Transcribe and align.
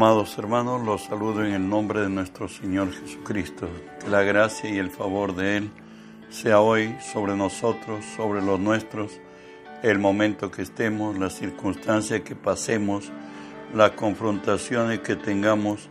Amados 0.00 0.38
hermanos, 0.38 0.82
los 0.82 1.02
saludo 1.02 1.44
en 1.44 1.52
el 1.52 1.68
nombre 1.68 2.00
de 2.00 2.08
nuestro 2.08 2.48
Señor 2.48 2.90
Jesucristo. 2.90 3.68
Que 4.02 4.08
la 4.08 4.22
gracia 4.22 4.70
y 4.70 4.78
el 4.78 4.88
favor 4.88 5.34
de 5.34 5.58
Él 5.58 5.70
sea 6.30 6.62
hoy 6.62 6.96
sobre 7.12 7.36
nosotros, 7.36 8.02
sobre 8.16 8.40
los 8.40 8.58
nuestros, 8.58 9.20
el 9.82 9.98
momento 9.98 10.50
que 10.50 10.62
estemos, 10.62 11.18
la 11.18 11.28
circunstancia 11.28 12.24
que 12.24 12.34
pasemos, 12.34 13.12
las 13.74 13.90
confrontaciones 13.90 15.00
que 15.00 15.16
tengamos. 15.16 15.90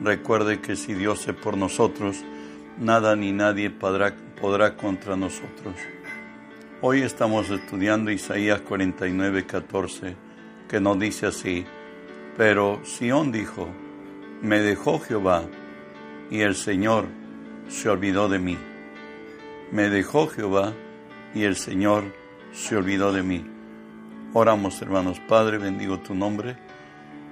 Recuerde 0.00 0.60
que 0.60 0.76
si 0.76 0.94
Dios 0.94 1.26
es 1.26 1.34
por 1.34 1.56
nosotros, 1.56 2.24
nada 2.78 3.16
ni 3.16 3.32
nadie 3.32 3.70
podrá, 3.70 4.14
podrá 4.40 4.76
contra 4.76 5.16
nosotros. 5.16 5.74
Hoy 6.80 7.02
estamos 7.02 7.50
estudiando 7.50 8.12
Isaías 8.12 8.60
49, 8.60 9.46
14, 9.46 10.14
que 10.68 10.80
nos 10.80 10.96
dice 11.00 11.26
así, 11.26 11.66
pero 12.38 12.80
Sión 12.84 13.32
dijo, 13.32 13.68
me 14.42 14.60
dejó 14.60 15.00
Jehová 15.00 15.42
y 16.30 16.42
el 16.42 16.54
Señor 16.54 17.06
se 17.68 17.90
olvidó 17.90 18.28
de 18.28 18.38
mí. 18.38 18.56
Me 19.72 19.90
dejó 19.90 20.28
Jehová 20.28 20.72
y 21.34 21.42
el 21.42 21.56
Señor 21.56 22.04
se 22.52 22.76
olvidó 22.76 23.12
de 23.12 23.24
mí. 23.24 23.44
Oramos 24.34 24.80
hermanos, 24.80 25.20
Padre, 25.26 25.58
bendigo 25.58 25.98
tu 25.98 26.14
nombre. 26.14 26.56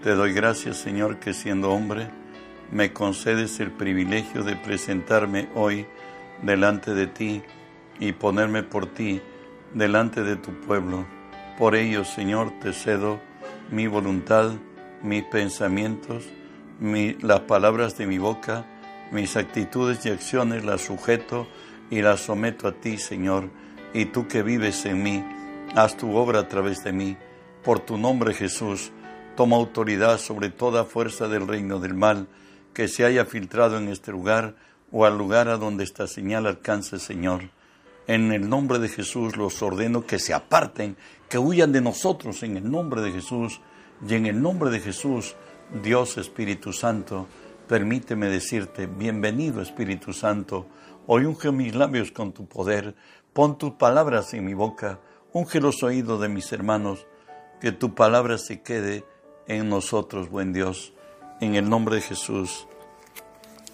Te 0.03 0.11
doy 0.11 0.33
gracias 0.33 0.77
Señor 0.79 1.21
que 1.21 1.33
siendo 1.33 1.71
hombre 1.71 2.11
me 2.73 2.93
concedes 2.93 3.61
el 3.61 3.71
privilegio 3.71 4.43
de 4.43 4.57
presentarme 4.57 5.49
hoy 5.55 5.87
delante 6.43 6.95
de 6.95 7.07
ti 7.07 7.43
y 8.01 8.11
ponerme 8.11 8.65
por 8.65 8.87
ti 8.87 9.23
delante 9.73 10.25
de 10.25 10.35
tu 10.35 10.51
pueblo. 10.63 11.07
Por 11.57 11.77
ello, 11.77 12.05
Señor, 12.05 12.51
te 12.61 12.73
cedo 12.73 13.21
mi 13.71 13.87
voluntad, 13.87 14.51
mis 15.03 15.25
pensamientos, 15.25 16.25
las 16.81 17.41
palabras 17.41 17.97
de 17.97 18.07
mi 18.07 18.19
boca, 18.19 18.65
mis 19.13 19.37
actitudes 19.37 20.05
y 20.05 20.11
acciones 20.11 20.65
las 20.65 20.83
sujeto 20.83 21.47
y 21.91 22.03
las 22.03 22.21
someto 22.21 22.69
a 22.69 22.73
ti, 22.73 22.99
Señor, 22.99 23.51
y 23.95 24.07
tú 24.07 24.27
que 24.29 24.43
vives 24.43 24.85
en 24.85 25.03
mí, 25.03 25.25
haz 25.75 25.97
tu 25.97 26.15
obra 26.17 26.41
a 26.41 26.49
través 26.49 26.83
de 26.85 26.93
mí. 26.93 27.17
Por 27.63 27.81
tu 27.81 27.97
nombre, 27.99 28.35
Jesús, 28.35 28.93
toma 29.37 29.57
autoridad 29.57 30.19
sobre 30.19 30.51
toda 30.51 30.85
fuerza 30.85 31.29
del 31.29 31.47
reino 31.47 31.79
del 31.79 31.95
mal 31.95 32.29
que 32.73 32.89
se 32.89 33.05
haya 33.05 33.25
filtrado 33.25 33.79
en 33.79 33.89
este 33.89 34.13
lugar 34.13 34.57
o 34.93 35.05
al 35.05 35.17
lugar 35.17 35.49
a 35.49 35.57
donde 35.57 35.85
esta 35.85 36.07
señal 36.07 36.47
alcance, 36.47 36.99
Señor. 36.99 37.51
En 38.07 38.33
el 38.33 38.49
nombre 38.49 38.79
de 38.79 38.89
Jesús 38.89 39.37
los 39.37 39.63
ordeno 39.63 40.07
que 40.07 40.19
se 40.19 40.33
aparten, 40.33 40.97
que 41.29 41.39
huyan 41.39 41.73
de 41.73 41.81
nosotros 41.81 42.43
en 42.43 42.57
el 42.57 42.71
nombre 42.71 43.01
de 43.01 43.13
Jesús 43.13 43.61
y 44.05 44.15
en 44.15 44.27
el 44.27 44.43
nombre 44.43 44.71
de 44.71 44.81
Jesús, 44.81 45.37
Dios 45.83 46.19
Espíritu 46.19 46.73
Santo, 46.73 47.27
permíteme 47.67 48.29
decirte, 48.29 48.87
bienvenido 48.87 49.63
Espíritu 49.63 50.13
Santo, 50.13 50.67
hoy 51.07 51.25
unge 51.25 51.51
mis 51.51 51.75
labios 51.75 52.13
con 52.13 52.33
tu 52.33 52.47
poder, 52.47 52.95
pon 53.33 53.59
tus 53.59 53.73
palabras 53.73 54.35
en 54.35 54.45
mi 54.45 54.55
boca, 54.55 55.01
unge 55.33 55.61
los 55.61 55.83
oídos 55.83 56.21
de 56.21 56.29
mis 56.29 56.53
hermanos, 56.53 57.07
que 57.61 57.73
tu 57.73 57.95
palabra 57.95 58.39
se 58.39 58.61
quede 58.63 59.05
en 59.49 59.69
nosotros, 59.69 60.29
buen 60.29 60.53
Dios, 60.53 60.93
en 61.41 61.55
el 61.55 61.69
nombre 61.69 61.97
de 61.97 62.03
Jesús. 62.03 62.67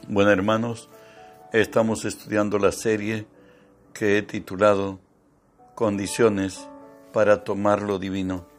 Bueno, 0.09 0.31
hermanos, 0.31 0.89
estamos 1.53 2.05
estudiando 2.05 2.59
la 2.59 2.73
serie 2.73 3.27
que 3.93 4.19
he 4.19 4.23
titulado 4.23 5.01
Condiciones 5.75 6.69
para 7.13 7.45
tomar 7.45 7.83
lo 7.83 7.99
divino. 7.99 8.52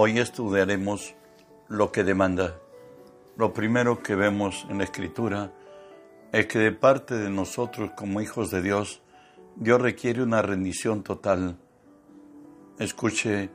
Hoy 0.00 0.20
estudiaremos 0.20 1.16
lo 1.66 1.90
que 1.90 2.04
demanda. 2.04 2.60
Lo 3.36 3.52
primero 3.52 4.00
que 4.00 4.14
vemos 4.14 4.64
en 4.70 4.78
la 4.78 4.84
Escritura 4.84 5.52
es 6.30 6.46
que 6.46 6.60
de 6.60 6.70
parte 6.70 7.16
de 7.16 7.30
nosotros 7.30 7.90
como 7.96 8.20
hijos 8.20 8.52
de 8.52 8.62
Dios, 8.62 9.02
Dios 9.56 9.82
requiere 9.82 10.22
una 10.22 10.40
rendición 10.40 11.02
total. 11.02 11.58
Escuche, 12.78 13.50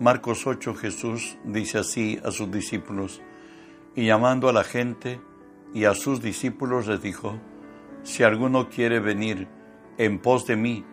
Marcos 0.00 0.44
8 0.48 0.74
Jesús 0.74 1.38
dice 1.44 1.78
así 1.78 2.18
a 2.24 2.32
sus 2.32 2.50
discípulos, 2.50 3.22
y 3.94 4.06
llamando 4.06 4.48
a 4.48 4.52
la 4.52 4.64
gente 4.64 5.20
y 5.74 5.84
a 5.84 5.94
sus 5.94 6.20
discípulos 6.20 6.88
les 6.88 7.02
dijo, 7.02 7.38
si 8.02 8.24
alguno 8.24 8.68
quiere 8.68 8.98
venir 8.98 9.46
en 9.96 10.18
pos 10.18 10.44
de 10.44 10.56
mí, 10.56 10.84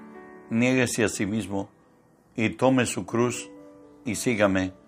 niéguese 0.51 1.03
a 1.03 1.09
sí 1.09 1.25
mismo 1.25 1.71
y 2.35 2.49
tome 2.51 2.85
su 2.85 3.07
cruz 3.07 3.49
y 4.05 4.13
sígame 4.13 4.79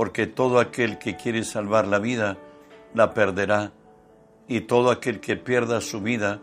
porque 0.00 0.26
todo 0.26 0.60
aquel 0.60 0.96
que 0.96 1.16
quiere 1.16 1.44
salvar 1.44 1.86
la 1.86 1.98
vida 1.98 2.38
la 2.94 3.12
perderá, 3.12 3.72
y 4.48 4.62
todo 4.62 4.90
aquel 4.90 5.20
que 5.20 5.36
pierda 5.36 5.82
su 5.82 6.00
vida 6.00 6.40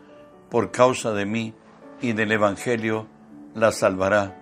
por 0.51 0.69
causa 0.69 1.11
de 1.13 1.25
mí 1.25 1.55
y 1.99 2.13
del 2.13 2.31
Evangelio 2.33 3.07
la 3.55 3.71
salvará. 3.71 4.39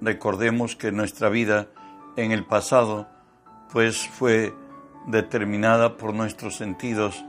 Recordemos 0.00 0.74
que 0.74 0.90
nuestra 0.90 1.28
vida 1.28 1.68
en 2.16 2.32
el 2.32 2.44
pasado 2.46 3.06
pues 3.72 4.08
fue 4.08 4.52
determinada 5.06 5.96
por 5.96 6.12
nuestros 6.12 6.56
sentidos, 6.56 7.24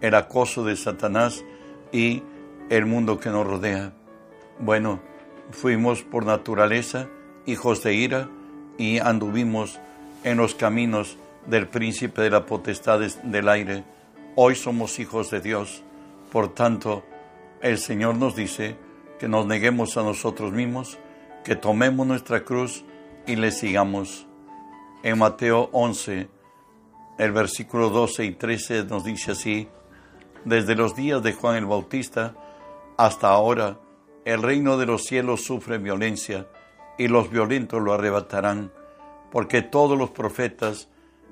el 0.00 0.16
acoso 0.16 0.64
de 0.64 0.74
Satanás 0.74 1.44
y 1.92 2.24
el 2.70 2.86
mundo 2.86 3.20
que 3.20 3.30
nos 3.30 3.46
rodea. 3.46 3.92
Bueno, 4.58 5.00
fuimos 5.52 6.02
por 6.02 6.26
naturaleza 6.26 7.06
hijos 7.46 7.84
de 7.84 7.94
ira 7.94 8.28
y 8.78 8.98
anduvimos 8.98 9.78
en 10.24 10.36
los 10.36 10.54
caminos 10.54 11.16
del 11.46 11.68
príncipe 11.68 12.22
de 12.22 12.30
la 12.30 12.46
potestad 12.46 13.00
del 13.00 13.48
aire. 13.48 13.84
Hoy 14.36 14.54
somos 14.54 14.98
hijos 14.98 15.30
de 15.30 15.40
Dios. 15.40 15.82
Por 16.30 16.54
tanto, 16.54 17.04
el 17.60 17.78
Señor 17.78 18.16
nos 18.16 18.36
dice 18.36 18.76
que 19.18 19.28
nos 19.28 19.46
neguemos 19.46 19.96
a 19.96 20.02
nosotros 20.02 20.52
mismos, 20.52 20.98
que 21.44 21.56
tomemos 21.56 22.06
nuestra 22.06 22.44
cruz 22.44 22.84
y 23.26 23.36
le 23.36 23.50
sigamos. 23.50 24.26
En 25.02 25.18
Mateo 25.18 25.68
11, 25.72 26.28
el 27.18 27.32
versículo 27.32 27.90
12 27.90 28.24
y 28.24 28.32
13 28.32 28.84
nos 28.84 29.04
dice 29.04 29.32
así, 29.32 29.68
desde 30.44 30.74
los 30.74 30.94
días 30.94 31.22
de 31.22 31.32
Juan 31.32 31.56
el 31.56 31.66
Bautista 31.66 32.34
hasta 32.96 33.28
ahora, 33.28 33.78
el 34.24 34.42
reino 34.42 34.76
de 34.76 34.86
los 34.86 35.02
cielos 35.02 35.44
sufre 35.44 35.78
violencia 35.78 36.46
y 36.98 37.08
los 37.08 37.30
violentos 37.30 37.82
lo 37.82 37.92
arrebatarán 37.92 38.70
porque 39.32 39.62
todos 39.62 39.98
los 39.98 40.10
profetas 40.10 40.88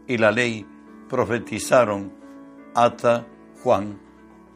y 0.09 0.17
la 0.17 0.33
ley 0.33 0.67
profetizaron 1.09 2.11
hasta 2.75 3.27
Juan. 3.63 4.01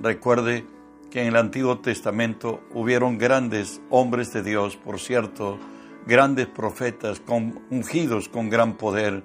Recuerde 0.00 0.66
que 1.10 1.20
en 1.20 1.28
el 1.28 1.36
Antiguo 1.36 1.78
Testamento 1.78 2.62
hubieron 2.72 3.18
grandes 3.18 3.82
hombres 3.90 4.32
de 4.32 4.42
Dios, 4.42 4.76
por 4.76 4.98
cierto, 4.98 5.58
grandes 6.06 6.46
profetas 6.46 7.22
ungidos 7.70 8.28
con 8.30 8.48
gran 8.48 8.78
poder, 8.78 9.22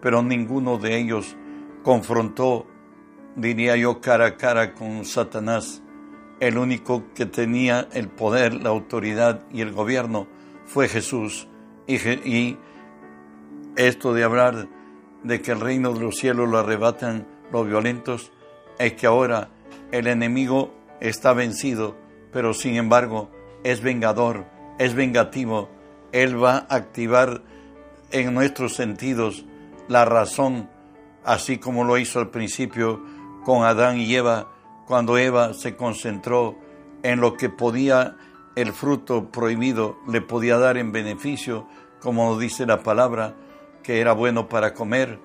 pero 0.00 0.22
ninguno 0.22 0.78
de 0.78 0.96
ellos 0.96 1.36
confrontó, 1.82 2.64
diría 3.34 3.76
yo, 3.76 4.00
cara 4.00 4.26
a 4.26 4.36
cara 4.36 4.72
con 4.72 5.04
Satanás. 5.04 5.82
El 6.38 6.58
único 6.58 7.12
que 7.14 7.26
tenía 7.26 7.88
el 7.92 8.08
poder, 8.08 8.54
la 8.54 8.68
autoridad 8.68 9.44
y 9.52 9.60
el 9.62 9.72
gobierno 9.72 10.28
fue 10.64 10.88
Jesús. 10.88 11.48
Y, 11.88 11.96
y 11.96 12.58
esto 13.78 14.12
de 14.12 14.24
hablar 14.24 14.68
de 15.22 15.40
que 15.40 15.52
el 15.52 15.60
reino 15.60 15.92
de 15.92 16.00
los 16.00 16.16
cielos 16.16 16.48
lo 16.48 16.58
arrebatan 16.58 17.26
los 17.52 17.66
violentos, 17.66 18.32
es 18.78 18.92
que 18.94 19.06
ahora 19.06 19.48
el 19.92 20.06
enemigo 20.06 20.74
está 21.00 21.32
vencido, 21.32 21.96
pero 22.32 22.52
sin 22.52 22.76
embargo 22.76 23.30
es 23.64 23.80
vengador, 23.80 24.44
es 24.78 24.94
vengativo. 24.94 25.70
Él 26.12 26.42
va 26.42 26.66
a 26.68 26.74
activar 26.74 27.42
en 28.10 28.34
nuestros 28.34 28.74
sentidos 28.74 29.44
la 29.88 30.04
razón, 30.04 30.68
así 31.24 31.58
como 31.58 31.84
lo 31.84 31.98
hizo 31.98 32.18
al 32.18 32.30
principio 32.30 33.00
con 33.44 33.64
Adán 33.64 33.98
y 33.98 34.14
Eva, 34.14 34.48
cuando 34.86 35.18
Eva 35.18 35.54
se 35.54 35.76
concentró 35.76 36.56
en 37.02 37.20
lo 37.20 37.34
que 37.34 37.48
podía 37.48 38.16
el 38.56 38.72
fruto 38.72 39.30
prohibido 39.30 39.98
le 40.08 40.20
podía 40.20 40.58
dar 40.58 40.78
en 40.78 40.90
beneficio, 40.90 41.68
como 42.00 42.36
dice 42.38 42.66
la 42.66 42.82
palabra, 42.82 43.36
que 43.82 44.00
era 44.00 44.12
bueno 44.12 44.48
para 44.48 44.74
comer, 44.74 45.18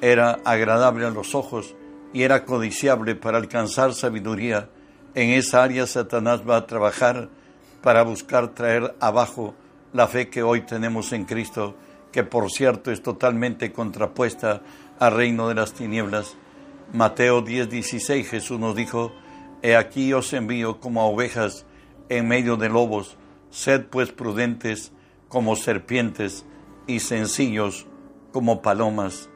era 0.00 0.40
agradable 0.44 1.06
a 1.06 1.10
los 1.10 1.34
ojos 1.34 1.74
y 2.12 2.22
era 2.22 2.44
codiciable 2.44 3.14
para 3.14 3.38
alcanzar 3.38 3.94
sabiduría, 3.94 4.68
en 5.14 5.30
esa 5.30 5.62
área 5.62 5.86
Satanás 5.86 6.42
va 6.48 6.56
a 6.56 6.66
trabajar 6.66 7.28
para 7.82 8.02
buscar 8.02 8.48
traer 8.54 8.94
abajo 9.00 9.54
la 9.92 10.06
fe 10.06 10.28
que 10.28 10.42
hoy 10.42 10.62
tenemos 10.62 11.12
en 11.12 11.24
Cristo, 11.24 11.74
que 12.12 12.22
por 12.22 12.50
cierto 12.50 12.90
es 12.90 13.02
totalmente 13.02 13.72
contrapuesta 13.72 14.62
al 14.98 15.14
reino 15.14 15.48
de 15.48 15.54
las 15.54 15.72
tinieblas. 15.72 16.36
Mateo 16.92 17.40
10, 17.40 17.70
16 17.70 18.28
Jesús 18.28 18.58
nos 18.60 18.76
dijo, 18.76 19.12
He 19.62 19.76
aquí 19.76 20.12
os 20.12 20.32
envío 20.32 20.80
como 20.80 21.02
a 21.02 21.06
ovejas 21.06 21.66
en 22.08 22.28
medio 22.28 22.56
de 22.56 22.68
lobos, 22.68 23.16
sed 23.50 23.86
pues 23.86 24.12
prudentes 24.12 24.92
como 25.28 25.56
serpientes 25.56 26.44
y 26.90 27.00
sencillos 27.00 27.86
como 28.32 28.62
palomas. 28.62 29.30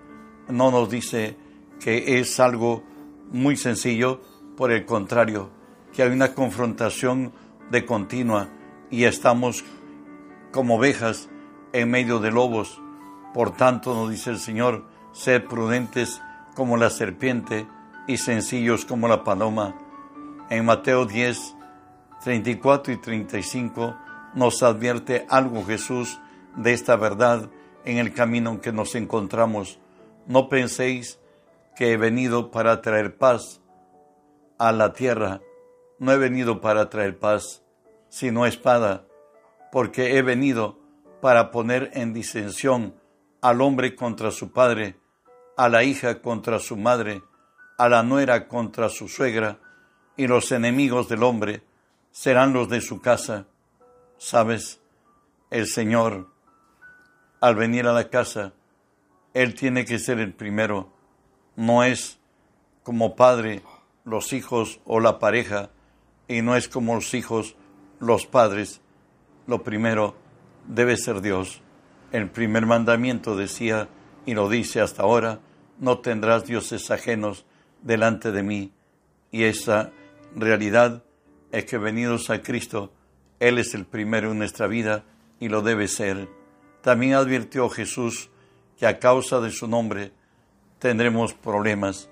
No 0.48 0.70
nos 0.70 0.90
dice 0.90 1.36
que 1.80 2.18
es 2.18 2.40
algo 2.40 2.82
muy 3.30 3.56
sencillo, 3.56 4.20
por 4.56 4.72
el 4.72 4.84
contrario, 4.84 5.50
que 5.92 6.02
hay 6.02 6.10
una 6.10 6.34
confrontación 6.34 7.32
de 7.70 7.84
continua 7.84 8.48
y 8.90 9.04
estamos 9.04 9.64
como 10.52 10.76
ovejas 10.76 11.28
en 11.72 11.90
medio 11.90 12.18
de 12.18 12.30
lobos. 12.30 12.80
Por 13.32 13.56
tanto, 13.56 13.94
nos 13.94 14.10
dice 14.10 14.30
el 14.30 14.38
Señor, 14.38 14.84
sed 15.12 15.44
prudentes 15.44 16.20
como 16.54 16.76
la 16.76 16.90
serpiente 16.90 17.66
y 18.06 18.16
sencillos 18.16 18.84
como 18.84 19.08
la 19.08 19.24
paloma. 19.24 19.74
En 20.50 20.64
Mateo 20.64 21.06
10, 21.06 21.54
34 22.22 22.92
y 22.92 22.96
35 23.00 23.96
nos 24.34 24.62
advierte 24.62 25.26
algo 25.28 25.64
Jesús 25.64 26.20
de 26.56 26.72
esta 26.72 26.96
verdad 26.96 27.50
en 27.84 27.98
el 27.98 28.12
camino 28.14 28.50
en 28.50 28.60
que 28.60 28.72
nos 28.72 28.94
encontramos. 28.94 29.78
No 30.26 30.48
penséis 30.48 31.20
que 31.76 31.92
he 31.92 31.96
venido 31.96 32.50
para 32.50 32.80
traer 32.80 33.16
paz 33.16 33.60
a 34.58 34.72
la 34.72 34.92
tierra. 34.92 35.40
No 35.98 36.12
he 36.12 36.18
venido 36.18 36.60
para 36.60 36.88
traer 36.90 37.18
paz, 37.18 37.62
sino 38.08 38.46
espada, 38.46 39.06
porque 39.72 40.16
he 40.16 40.22
venido 40.22 40.78
para 41.20 41.50
poner 41.50 41.90
en 41.94 42.12
disensión 42.12 42.94
al 43.40 43.60
hombre 43.60 43.94
contra 43.94 44.30
su 44.30 44.52
padre, 44.52 44.96
a 45.56 45.68
la 45.68 45.84
hija 45.84 46.20
contra 46.20 46.58
su 46.58 46.76
madre, 46.76 47.22
a 47.78 47.88
la 47.88 48.02
nuera 48.02 48.48
contra 48.48 48.88
su 48.88 49.08
suegra, 49.08 49.58
y 50.16 50.26
los 50.26 50.52
enemigos 50.52 51.08
del 51.08 51.22
hombre 51.22 51.62
serán 52.10 52.52
los 52.52 52.68
de 52.68 52.80
su 52.80 53.00
casa. 53.00 53.46
Sabes, 54.16 54.80
el 55.50 55.66
Señor, 55.66 56.33
al 57.44 57.56
venir 57.56 57.86
a 57.86 57.92
la 57.92 58.08
casa, 58.08 58.54
Él 59.34 59.54
tiene 59.54 59.84
que 59.84 59.98
ser 59.98 60.18
el 60.18 60.32
primero. 60.32 60.88
No 61.56 61.84
es 61.84 62.18
como 62.82 63.16
padre 63.16 63.60
los 64.06 64.32
hijos 64.32 64.80
o 64.86 64.98
la 64.98 65.18
pareja, 65.18 65.68
y 66.26 66.40
no 66.40 66.56
es 66.56 66.70
como 66.70 66.94
los 66.94 67.12
hijos 67.12 67.54
los 68.00 68.24
padres. 68.24 68.80
Lo 69.46 69.62
primero 69.62 70.16
debe 70.66 70.96
ser 70.96 71.20
Dios. 71.20 71.60
El 72.12 72.30
primer 72.30 72.64
mandamiento 72.64 73.36
decía, 73.36 73.90
y 74.24 74.32
lo 74.32 74.48
dice 74.48 74.80
hasta 74.80 75.02
ahora, 75.02 75.40
no 75.78 75.98
tendrás 75.98 76.46
dioses 76.46 76.90
ajenos 76.90 77.44
delante 77.82 78.32
de 78.32 78.42
mí. 78.42 78.72
Y 79.30 79.42
esa 79.42 79.90
realidad 80.34 81.04
es 81.52 81.66
que 81.66 81.76
venidos 81.76 82.30
a 82.30 82.40
Cristo, 82.40 82.94
Él 83.38 83.58
es 83.58 83.74
el 83.74 83.84
primero 83.84 84.32
en 84.32 84.38
nuestra 84.38 84.66
vida 84.66 85.04
y 85.40 85.50
lo 85.50 85.60
debe 85.60 85.88
ser. 85.88 86.26
También 86.84 87.14
advirtió 87.14 87.70
Jesús 87.70 88.28
que 88.76 88.86
a 88.86 88.98
causa 88.98 89.40
de 89.40 89.50
su 89.50 89.66
nombre 89.66 90.12
tendremos 90.78 91.32
problemas. 91.32 92.10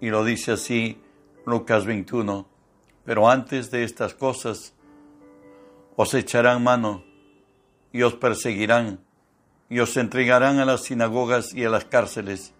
Y 0.00 0.08
lo 0.08 0.24
dice 0.24 0.52
así 0.52 0.98
Lucas 1.44 1.84
21. 1.84 2.48
Pero 3.04 3.28
antes 3.28 3.70
de 3.70 3.84
estas 3.84 4.14
cosas 4.14 4.72
os 5.94 6.14
echarán 6.14 6.64
mano 6.64 7.04
y 7.92 8.00
os 8.00 8.14
perseguirán 8.14 9.04
y 9.68 9.80
os 9.80 9.94
entregarán 9.98 10.58
a 10.58 10.64
las 10.64 10.84
sinagogas 10.84 11.52
y 11.52 11.66
a 11.66 11.68
las 11.68 11.84
cárceles 11.84 12.54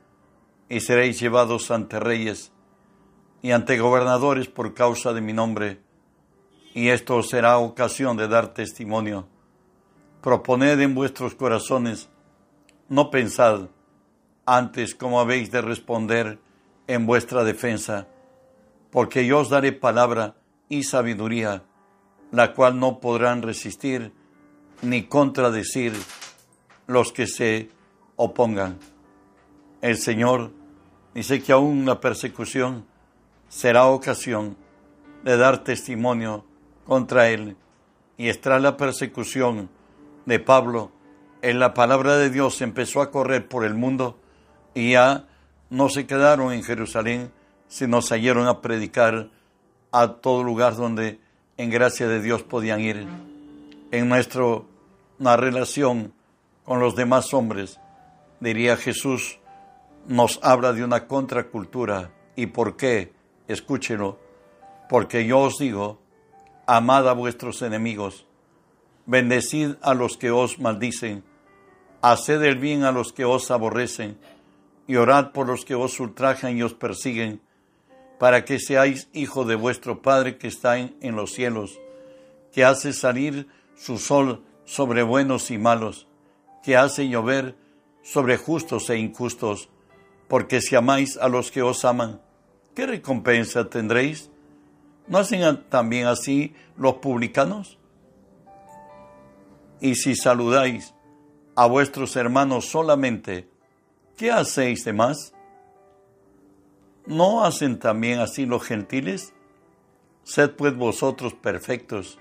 y 0.69 0.81
seréis 0.81 1.19
llevados 1.19 1.71
ante 1.71 1.99
reyes 1.99 2.53
y 3.41 3.53
ante 3.53 3.79
gobernadores 3.79 4.49
por 4.49 4.75
causa 4.75 5.15
de 5.15 5.23
mi 5.23 5.33
nombre, 5.33 5.81
y 6.75 6.89
esto 6.89 7.23
será 7.23 7.57
ocasión 7.57 8.19
de 8.19 8.29
dar 8.29 8.53
testimonio. 8.53 9.29
Proponed 10.29 10.79
en 10.83 10.95
vuestros 10.95 11.35
corazones, 11.35 12.11
no 12.91 13.11
pensad 13.11 13.71
antes 14.45 14.95
cómo 14.95 15.21
habéis 15.21 15.51
de 15.51 15.63
responder 15.63 16.39
en 16.87 17.07
vuestra 17.07 17.45
defensa, 17.45 18.09
porque 18.91 19.27
yo 19.27 19.39
os 19.39 19.49
daré 19.49 19.73
palabra 19.73 20.37
y 20.69 20.83
sabiduría, 20.83 21.63
la 22.31 22.53
cual 22.53 22.79
no 22.79 23.01
podrán 23.01 23.41
resistir 23.41 24.13
ni 24.83 25.05
contradecir 25.05 25.95
los 26.87 27.11
que 27.11 27.27
se 27.27 27.71
opongan. 28.17 28.79
El 29.81 29.97
Señor 29.97 30.53
dice 31.15 31.43
que 31.43 31.53
aún 31.53 31.87
la 31.87 32.01
persecución 32.01 32.85
será 33.49 33.87
ocasión 33.87 34.59
de 35.25 35.39
dar 35.39 35.65
testimonio 35.65 36.45
contra 36.85 37.31
él. 37.31 37.57
Y 38.19 38.29
está 38.29 38.59
la 38.59 38.77
persecución 38.77 39.71
de 40.29 40.39
Pablo. 40.39 40.93
En 41.41 41.59
la 41.59 41.73
palabra 41.73 42.19
de 42.19 42.29
Dios 42.29 42.61
empezó 42.61 43.01
a 43.01 43.11
correr 43.11 43.49
por 43.49 43.65
el 43.65 43.73
mundo 43.75 44.19
y 44.75 44.93
ya 44.93 45.25
no 45.71 45.89
se 45.89 46.07
quedaron 46.07 46.53
en 46.53 46.63
Jerusalén, 46.63 47.33
sino 47.67 48.03
salieron 48.03 48.47
a 48.47 48.61
predicar 48.61 49.31
a 49.91 50.09
todo 50.15 50.45
lugar 50.45 50.77
donde 50.77 51.19
en 51.57 51.71
gracia 51.71 52.09
de 52.09 52.21
Dios 52.21 52.43
podían 52.43 52.81
ir. 52.81 53.07
En 53.91 54.09
nuestra 54.11 54.45
relación 55.19 56.13
con 56.65 56.79
los 56.79 56.95
demás 56.95 57.33
hombres, 57.33 57.81
diría 58.39 58.77
Jesús, 58.77 59.41
nos 60.07 60.41
habla 60.43 60.75
de 60.75 60.85
una 60.85 61.07
contracultura. 61.07 62.11
¿Y 62.37 62.47
por 62.47 62.77
qué? 62.77 63.13
Escúchelo. 63.49 64.19
Porque 64.91 65.27
yo 65.27 65.41
os 65.41 65.57
digo, 65.57 65.99
amad 66.67 67.09
a 67.09 67.15
vuestros 67.15 67.63
enemigos, 67.63 68.28
bendecid 69.09 69.77
a 69.81 69.95
los 69.95 70.19
que 70.19 70.31
os 70.31 70.59
maldicen, 70.59 71.25
haced 72.03 72.43
el 72.43 72.59
bien 72.59 72.85
a 72.85 72.93
los 72.93 73.15
que 73.15 73.25
os 73.25 73.51
aborrecen, 73.51 74.19
y 74.87 74.97
orad 74.97 75.33
por 75.33 75.47
los 75.47 75.65
que 75.65 75.75
os 75.75 75.99
ultrajan 75.99 76.59
y 76.59 76.63
os 76.63 76.75
persiguen, 76.75 77.41
para 78.19 78.45
que 78.45 78.61
seáis 78.61 79.09
hijo 79.15 79.47
de 79.47 79.55
vuestro 79.55 80.03
Padre 80.03 80.37
que 80.37 80.47
está 80.47 80.77
en 80.79 81.17
los 81.17 81.33
cielos, 81.33 81.81
que 82.53 82.65
hace 82.65 82.93
salir 82.93 83.49
su 83.77 83.97
sol 83.97 84.45
sobre 84.67 85.03
buenos 85.03 85.51
y 85.51 85.57
malos, 85.57 86.07
que 86.63 86.77
hace 86.77 87.09
llover 87.09 87.57
sobre 88.03 88.37
justos 88.37 88.91
e 88.91 88.99
injustos, 88.99 89.71
porque 90.29 90.61
si 90.61 90.77
amáis 90.77 91.17
a 91.17 91.29
los 91.29 91.51
que 91.51 91.63
os 91.63 91.87
aman, 91.87 92.21
¿qué 92.75 92.87
recompensa 92.87 93.71
tendréis? 93.71 94.31
¿No 95.07 95.17
hacen 95.17 95.65
también 95.71 96.07
así 96.07 96.53
los 96.77 96.97
publicanos? 96.97 97.79
Y 99.81 99.95
si 99.95 100.17
saludáis 100.17 100.95
a 101.55 101.67
vuestros 101.67 102.17
hermanos 102.17 102.67
solamente, 102.67 103.49
¿qué 104.17 104.31
hacéis 104.31 104.85
de 104.85 104.93
más? 104.93 105.33
¿No 107.07 107.45
hacen 107.45 107.79
también 107.79 108.21
así 108.21 108.47
los 108.47 108.63
gentiles? 108.63 109.33
Sed 110.25 110.51
pues 110.51 110.77
vosotros 110.77 111.35
perfectos, 111.35 112.19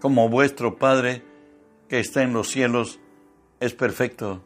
como 0.00 0.28
vuestro 0.28 0.78
Padre 0.78 1.22
que 1.88 2.00
está 2.00 2.22
en 2.22 2.32
los 2.32 2.48
cielos 2.48 2.98
es 3.60 3.72
perfecto. 3.72 4.42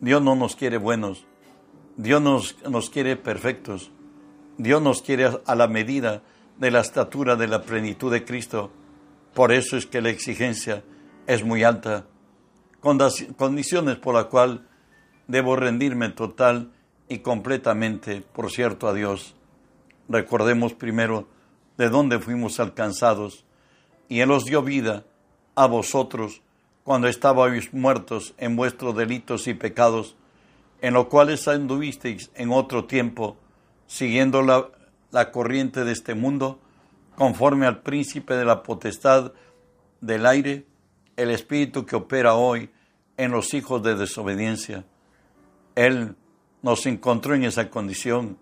Dios 0.00 0.20
no 0.20 0.34
nos 0.34 0.56
quiere 0.56 0.78
buenos, 0.78 1.26
Dios 1.96 2.20
nos, 2.20 2.56
nos 2.68 2.90
quiere 2.90 3.16
perfectos. 3.16 3.92
Dios 4.58 4.82
nos 4.82 5.02
quiere 5.02 5.30
a 5.46 5.54
la 5.54 5.66
medida 5.66 6.22
de 6.58 6.70
la 6.70 6.80
estatura 6.80 7.36
de 7.36 7.48
la 7.48 7.62
plenitud 7.62 8.12
de 8.12 8.24
Cristo. 8.24 8.70
Por 9.34 9.52
eso 9.52 9.76
es 9.76 9.86
que 9.86 10.02
la 10.02 10.10
exigencia 10.10 10.84
es 11.26 11.44
muy 11.44 11.64
alta. 11.64 12.06
Condiciones 12.80 13.96
por 13.96 14.14
la 14.14 14.24
cual 14.24 14.66
debo 15.28 15.56
rendirme 15.56 16.08
total 16.10 16.72
y 17.08 17.18
completamente, 17.18 18.22
por 18.22 18.50
cierto, 18.50 18.88
a 18.88 18.94
Dios. 18.94 19.34
Recordemos 20.08 20.74
primero 20.74 21.28
de 21.78 21.88
dónde 21.88 22.18
fuimos 22.18 22.60
alcanzados. 22.60 23.44
Y 24.08 24.20
Él 24.20 24.30
os 24.30 24.44
dio 24.44 24.62
vida 24.62 25.04
a 25.54 25.66
vosotros 25.66 26.42
cuando 26.84 27.08
estabais 27.08 27.72
muertos 27.72 28.34
en 28.38 28.56
vuestros 28.56 28.96
delitos 28.96 29.46
y 29.46 29.54
pecados 29.54 30.16
en 30.80 30.94
los 30.94 31.06
cuales 31.06 31.46
anduvisteis 31.46 32.30
en 32.34 32.50
otro 32.50 32.86
tiempo, 32.86 33.36
siguiendo 33.86 34.42
la, 34.42 34.68
la 35.12 35.30
corriente 35.30 35.84
de 35.84 35.92
este 35.92 36.14
mundo, 36.14 36.58
conforme 37.14 37.66
al 37.66 37.82
príncipe 37.82 38.34
de 38.34 38.44
la 38.44 38.64
potestad 38.64 39.32
del 40.00 40.26
aire, 40.26 40.66
el 41.16 41.30
espíritu 41.30 41.84
que 41.84 41.96
opera 41.96 42.34
hoy 42.34 42.70
en 43.16 43.30
los 43.30 43.54
hijos 43.54 43.82
de 43.82 43.94
desobediencia. 43.94 44.84
Él 45.74 46.16
nos 46.62 46.86
encontró 46.86 47.34
en 47.34 47.44
esa 47.44 47.70
condición, 47.70 48.38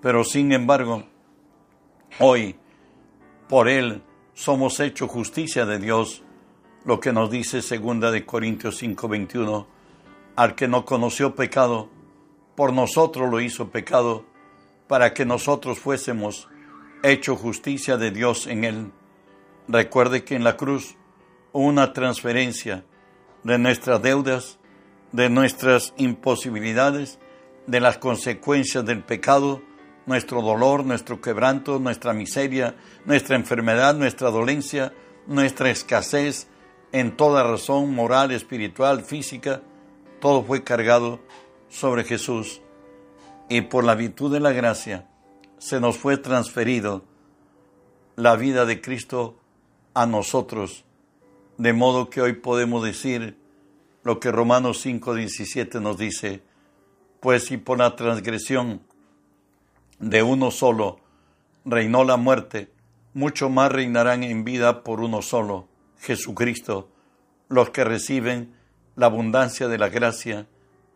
pero 0.00 0.24
sin 0.24 0.52
embargo, 0.52 1.04
hoy, 2.18 2.56
por 3.48 3.68
Él, 3.68 4.02
somos 4.34 4.80
hechos 4.80 5.10
justicia 5.10 5.66
de 5.66 5.78
Dios, 5.78 6.22
lo 6.84 7.00
que 7.00 7.12
nos 7.12 7.30
dice 7.30 7.62
segunda 7.62 8.10
de 8.10 8.26
Corintios 8.26 8.82
5:21 8.82 9.66
al 10.36 10.54
que 10.54 10.68
no 10.68 10.84
conoció 10.84 11.34
pecado, 11.34 11.90
por 12.54 12.72
nosotros 12.72 13.30
lo 13.30 13.40
hizo 13.40 13.70
pecado, 13.70 14.24
para 14.88 15.14
que 15.14 15.24
nosotros 15.24 15.78
fuésemos 15.78 16.48
hecho 17.02 17.36
justicia 17.36 17.96
de 17.96 18.10
Dios 18.10 18.46
en 18.46 18.64
él. 18.64 18.92
Recuerde 19.68 20.24
que 20.24 20.34
en 20.34 20.44
la 20.44 20.56
cruz 20.56 20.96
una 21.52 21.92
transferencia 21.92 22.84
de 23.44 23.58
nuestras 23.58 24.02
deudas, 24.02 24.58
de 25.12 25.28
nuestras 25.28 25.92
imposibilidades 25.96 27.18
de 27.66 27.80
las 27.80 27.98
consecuencias 27.98 28.84
del 28.84 29.02
pecado, 29.02 29.62
nuestro 30.06 30.42
dolor, 30.42 30.84
nuestro 30.84 31.20
quebranto, 31.20 31.78
nuestra 31.78 32.12
miseria, 32.12 32.74
nuestra 33.04 33.36
enfermedad, 33.36 33.94
nuestra 33.94 34.30
dolencia, 34.30 34.92
nuestra 35.26 35.70
escasez 35.70 36.48
en 36.92 37.16
toda 37.16 37.44
razón 37.44 37.94
moral, 37.94 38.32
espiritual, 38.32 39.02
física, 39.02 39.62
todo 40.20 40.42
fue 40.42 40.64
cargado 40.64 41.20
sobre 41.68 42.04
Jesús 42.04 42.60
y 43.48 43.62
por 43.62 43.84
la 43.84 43.94
virtud 43.94 44.32
de 44.32 44.40
la 44.40 44.52
gracia 44.52 45.08
se 45.58 45.80
nos 45.80 45.96
fue 45.96 46.16
transferido 46.16 47.04
la 48.16 48.36
vida 48.36 48.66
de 48.66 48.80
Cristo 48.80 49.38
a 49.94 50.06
nosotros, 50.06 50.84
de 51.62 51.72
modo 51.72 52.10
que 52.10 52.20
hoy 52.20 52.32
podemos 52.32 52.82
decir 52.82 53.38
lo 54.02 54.18
que 54.18 54.32
Romanos 54.32 54.84
5:17 54.84 55.80
nos 55.80 55.96
dice, 55.96 56.42
pues 57.20 57.44
si 57.44 57.56
por 57.56 57.78
la 57.78 57.94
transgresión 57.94 58.82
de 60.00 60.24
uno 60.24 60.50
solo 60.50 60.98
reinó 61.64 62.02
la 62.02 62.16
muerte, 62.16 62.72
mucho 63.14 63.48
más 63.48 63.70
reinarán 63.70 64.24
en 64.24 64.42
vida 64.42 64.82
por 64.82 64.98
uno 64.98 65.22
solo, 65.22 65.68
Jesucristo, 66.00 66.88
los 67.48 67.70
que 67.70 67.84
reciben 67.84 68.56
la 68.96 69.06
abundancia 69.06 69.68
de 69.68 69.78
la 69.78 69.88
gracia 69.88 70.48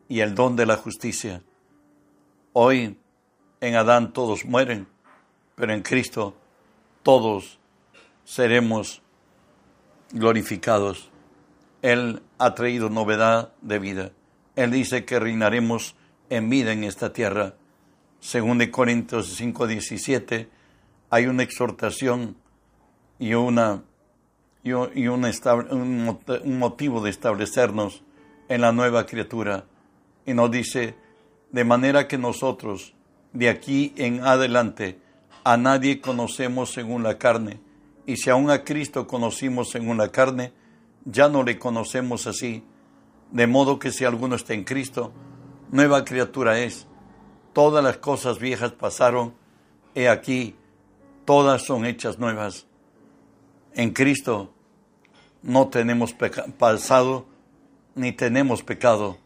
y 0.09 0.19
el 0.19 0.35
don 0.35 0.57
de 0.57 0.67
la 0.67 0.77
justicia. 0.77 1.45
Hoy 2.55 2.99
en 3.61 3.77
Adán 3.77 4.13
todos 4.13 4.45
mueren, 4.45 4.89
pero 5.55 5.73
en 5.73 5.83
Cristo 5.83 6.35
todos 7.05 7.61
seremos 8.25 9.01
glorificados. 10.13 11.11
Él 11.83 12.23
ha 12.39 12.55
traído 12.55 12.91
novedad 12.91 13.53
de 13.63 13.79
vida. 13.79 14.13
Él 14.57 14.71
dice 14.71 15.05
que 15.05 15.19
reinaremos 15.21 15.95
en 16.31 16.49
vida 16.49 16.73
en 16.73 16.85
esta 16.85 17.13
tierra. 17.13 17.55
Según 18.21 18.59
de 18.59 18.71
Corintios 18.71 19.41
5:17 19.41 20.49
hay 21.11 21.27
una 21.27 21.43
exhortación 21.43 22.37
y 23.19 23.35
una 23.35 23.83
y, 24.63 24.73
un, 24.73 25.25
un 25.25 26.59
motivo 26.59 27.01
de 27.01 27.11
establecernos 27.11 28.03
en 28.49 28.63
la 28.63 28.73
nueva 28.73 29.07
criatura. 29.07 29.65
Y 30.25 30.35
nos 30.35 30.51
dice, 30.51 30.97
de 31.53 31.65
manera 31.65 32.09
que 32.09 32.19
nosotros, 32.19 32.95
de 33.33 33.49
aquí 33.49 33.93
en 33.97 34.25
adelante, 34.25 34.99
a 35.45 35.57
nadie 35.57 36.01
conocemos 36.01 36.73
según 36.73 37.05
la 37.05 37.17
carne, 37.17 37.61
y 38.07 38.17
si 38.17 38.31
aún 38.31 38.51
a 38.51 38.63
Cristo 38.63 39.07
conocimos 39.07 39.71
según 39.71 39.99
la 39.99 40.11
carne, 40.11 40.53
ya 41.05 41.29
no 41.29 41.43
le 41.43 41.59
conocemos 41.59 42.29
así. 42.29 42.63
De 43.33 43.49
modo 43.49 43.81
que 43.81 43.91
si 43.91 44.05
alguno 44.05 44.37
está 44.37 44.55
en 44.55 44.63
Cristo, 44.63 45.13
nueva 45.73 46.05
criatura 46.05 46.61
es. 46.61 46.87
Todas 47.53 47.83
las 47.83 47.97
cosas 47.97 48.39
viejas 48.39 48.73
pasaron, 48.73 49.35
he 49.95 50.09
aquí, 50.09 50.55
todas 51.25 51.63
son 51.63 51.85
hechas 51.85 52.19
nuevas. 52.19 52.67
En 53.75 53.91
Cristo 53.91 54.53
no 55.43 55.69
tenemos 55.69 56.15
pasado 56.59 57.27
ni 57.97 58.13
tenemos 58.13 58.63
pecado, 58.63 59.19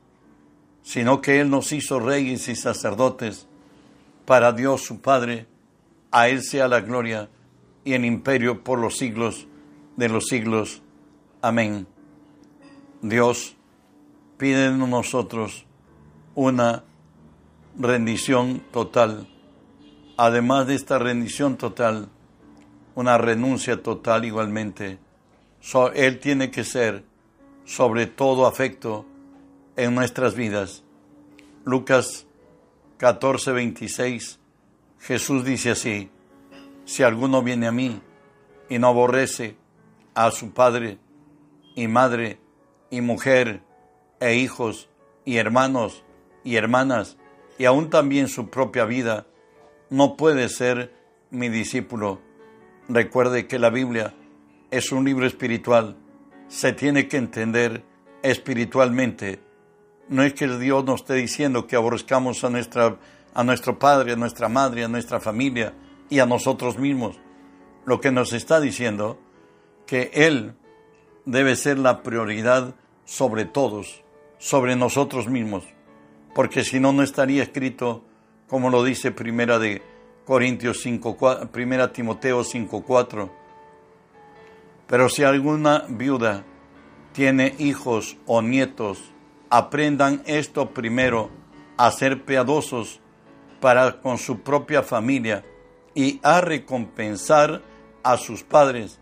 sino 0.82 1.20
que 1.20 1.40
Él 1.40 1.50
nos 1.50 1.72
hizo 1.72 2.00
reyes 2.00 2.48
y 2.48 2.56
sacerdotes 2.56 3.46
para 4.24 4.52
Dios 4.52 4.82
su 4.82 5.00
Padre 5.00 5.46
a 6.10 6.28
Él 6.28 6.42
sea 6.42 6.66
la 6.66 6.80
gloria 6.80 7.28
y 7.90 7.94
el 7.94 8.04
imperio 8.04 8.62
por 8.62 8.78
los 8.78 8.96
siglos 8.96 9.48
de 9.96 10.08
los 10.08 10.26
siglos. 10.26 10.80
Amén. 11.42 11.88
Dios 13.02 13.56
pide 14.38 14.66
en 14.66 14.78
nosotros 14.88 15.66
una 16.36 16.84
rendición 17.76 18.62
total. 18.70 19.26
Además 20.16 20.68
de 20.68 20.76
esta 20.76 21.00
rendición 21.00 21.56
total, 21.56 22.08
una 22.94 23.18
renuncia 23.18 23.82
total 23.82 24.24
igualmente. 24.24 25.00
él 25.94 26.20
tiene 26.20 26.52
que 26.52 26.62
ser 26.62 27.02
sobre 27.64 28.06
todo 28.06 28.46
afecto 28.46 29.04
en 29.76 29.96
nuestras 29.96 30.36
vidas. 30.36 30.84
Lucas 31.64 32.24
14, 32.98 33.50
26 33.50 34.38
Jesús 35.00 35.44
dice 35.44 35.70
así, 35.70 36.10
si 36.84 37.02
alguno 37.02 37.42
viene 37.42 37.66
a 37.66 37.72
mí 37.72 38.00
y 38.68 38.78
no 38.78 38.88
aborrece 38.88 39.56
a 40.14 40.30
su 40.30 40.52
padre 40.52 40.98
y 41.74 41.88
madre 41.88 42.40
y 42.90 43.00
mujer 43.00 43.62
e 44.20 44.36
hijos 44.36 44.88
y 45.24 45.36
hermanos 45.36 46.04
y 46.44 46.56
hermanas 46.56 47.16
y 47.58 47.64
aún 47.66 47.90
también 47.90 48.28
su 48.28 48.48
propia 48.48 48.84
vida, 48.84 49.26
no 49.90 50.16
puede 50.16 50.48
ser 50.48 50.94
mi 51.30 51.48
discípulo. 51.48 52.20
Recuerde 52.88 53.46
que 53.46 53.58
la 53.58 53.70
Biblia 53.70 54.14
es 54.70 54.92
un 54.92 55.04
libro 55.04 55.26
espiritual, 55.26 55.96
se 56.48 56.72
tiene 56.72 57.06
que 57.06 57.18
entender 57.18 57.84
espiritualmente. 58.22 59.40
No 60.08 60.22
es 60.22 60.32
que 60.32 60.48
Dios 60.48 60.84
nos 60.84 61.02
esté 61.02 61.14
diciendo 61.14 61.66
que 61.66 61.76
aborrezcamos 61.76 62.42
a 62.44 62.50
nuestra 62.50 62.98
a 63.34 63.44
nuestro 63.44 63.78
padre, 63.78 64.12
a 64.12 64.16
nuestra 64.16 64.48
madre, 64.48 64.84
a 64.84 64.88
nuestra 64.88 65.20
familia 65.20 65.72
y 66.10 66.18
a 66.18 66.26
nosotros 66.26 66.78
mismos. 66.78 67.18
Lo 67.86 68.00
que 68.00 68.12
nos 68.12 68.34
está 68.34 68.60
diciendo 68.60 69.18
que 69.86 70.10
Él 70.12 70.54
debe 71.24 71.56
ser 71.56 71.78
la 71.78 72.02
prioridad 72.02 72.74
sobre 73.04 73.46
todos, 73.46 74.04
sobre 74.38 74.76
nosotros 74.76 75.28
mismos, 75.28 75.64
porque 76.34 76.64
si 76.64 76.80
no, 76.80 76.92
no 76.92 77.02
estaría 77.02 77.42
escrito 77.42 78.04
como 78.48 78.68
lo 78.68 78.82
dice 78.82 79.12
primera 79.12 79.58
de 79.60 79.80
Corintios 80.24 80.80
5, 80.82 81.48
primera 81.52 81.92
Timoteo 81.92 82.40
5.4. 82.40 83.30
Pero 84.88 85.08
si 85.08 85.22
alguna 85.22 85.84
viuda 85.88 86.44
tiene 87.12 87.54
hijos 87.58 88.16
o 88.26 88.42
nietos, 88.42 88.98
aprendan 89.50 90.22
esto 90.26 90.70
primero, 90.70 91.30
a 91.76 91.90
ser 91.92 92.24
piadosos 92.24 93.00
para 93.60 94.00
con 94.00 94.18
su 94.18 94.40
propia 94.40 94.82
familia 94.82 95.44
y 95.94 96.20
a 96.22 96.40
recompensar 96.40 97.62
a 98.02 98.16
sus 98.16 98.42
padres, 98.42 98.98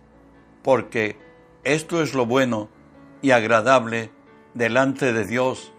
porque 0.63 1.17
esto 1.65 2.03
es 2.03 2.15
lo 2.15 2.27
bueno 2.27 2.69
y 3.23 3.31
agradable 3.31 4.11
delante 4.55 5.13
de 5.13 5.27
Dios. 5.27 5.73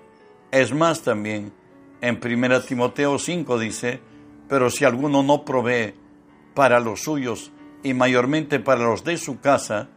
Es 0.52 0.74
más 0.74 1.02
también, 1.02 1.54
en 2.02 2.20
1 2.24 2.62
Timoteo 2.62 3.18
5 3.20 3.60
dice, 3.60 4.00
pero 4.48 4.70
si 4.70 4.86
alguno 4.86 5.24
no 5.24 5.46
provee 5.46 5.94
para 6.54 6.80
los 6.80 7.02
suyos 7.04 7.52
y 7.84 7.94
mayormente 7.94 8.60
para 8.60 8.84
los 8.84 9.04
de 9.04 9.18
su 9.18 9.40
casa, 9.40 9.90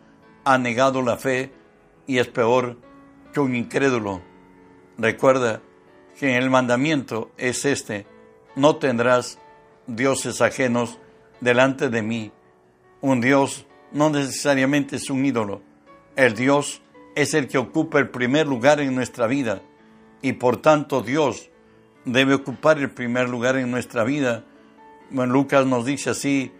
ha 0.45 0.59
negado 0.59 1.03
la 1.03 1.17
fe 1.17 1.53
y 2.07 2.19
es 2.19 2.29
peor 2.29 2.77
que 3.33 3.41
un 3.41 3.55
incrédulo. 3.55 4.23
Recuerda 4.99 5.63
que 6.19 6.37
el 6.37 6.51
mandamiento 6.51 7.33
es 7.39 7.65
este, 7.65 8.07
no 8.55 8.77
tendrás 8.77 9.39
dioses 9.87 10.41
ajenos 10.41 10.99
delante 11.43 11.91
de 11.91 12.03
mí. 12.03 12.33
Un 13.03 13.21
Dios 13.21 13.67
no 13.91 14.09
necesariamente 14.09 14.97
es 14.97 15.11
un 15.11 15.27
ídolo. 15.27 15.61
El 16.17 16.35
Dios 16.35 16.81
es 17.15 17.35
el 17.35 17.49
que 17.49 17.59
ocupa 17.59 17.99
el 17.99 18.09
primer 18.09 18.47
lugar 18.47 18.81
en 18.81 18.95
nuestra 18.95 19.27
vida 19.27 19.61
y 20.23 20.35
por 20.35 20.63
tanto 20.63 21.03
Dios 21.03 21.51
debe 22.05 22.35
ocupar 22.35 22.79
el 22.79 22.91
primer 22.91 23.29
lugar 23.29 23.57
en 23.57 23.71
nuestra 23.71 24.05
vida. 24.05 24.45
Lucas 25.11 25.67
nos 25.67 25.85
dice 25.85 26.11
así, 26.11 26.53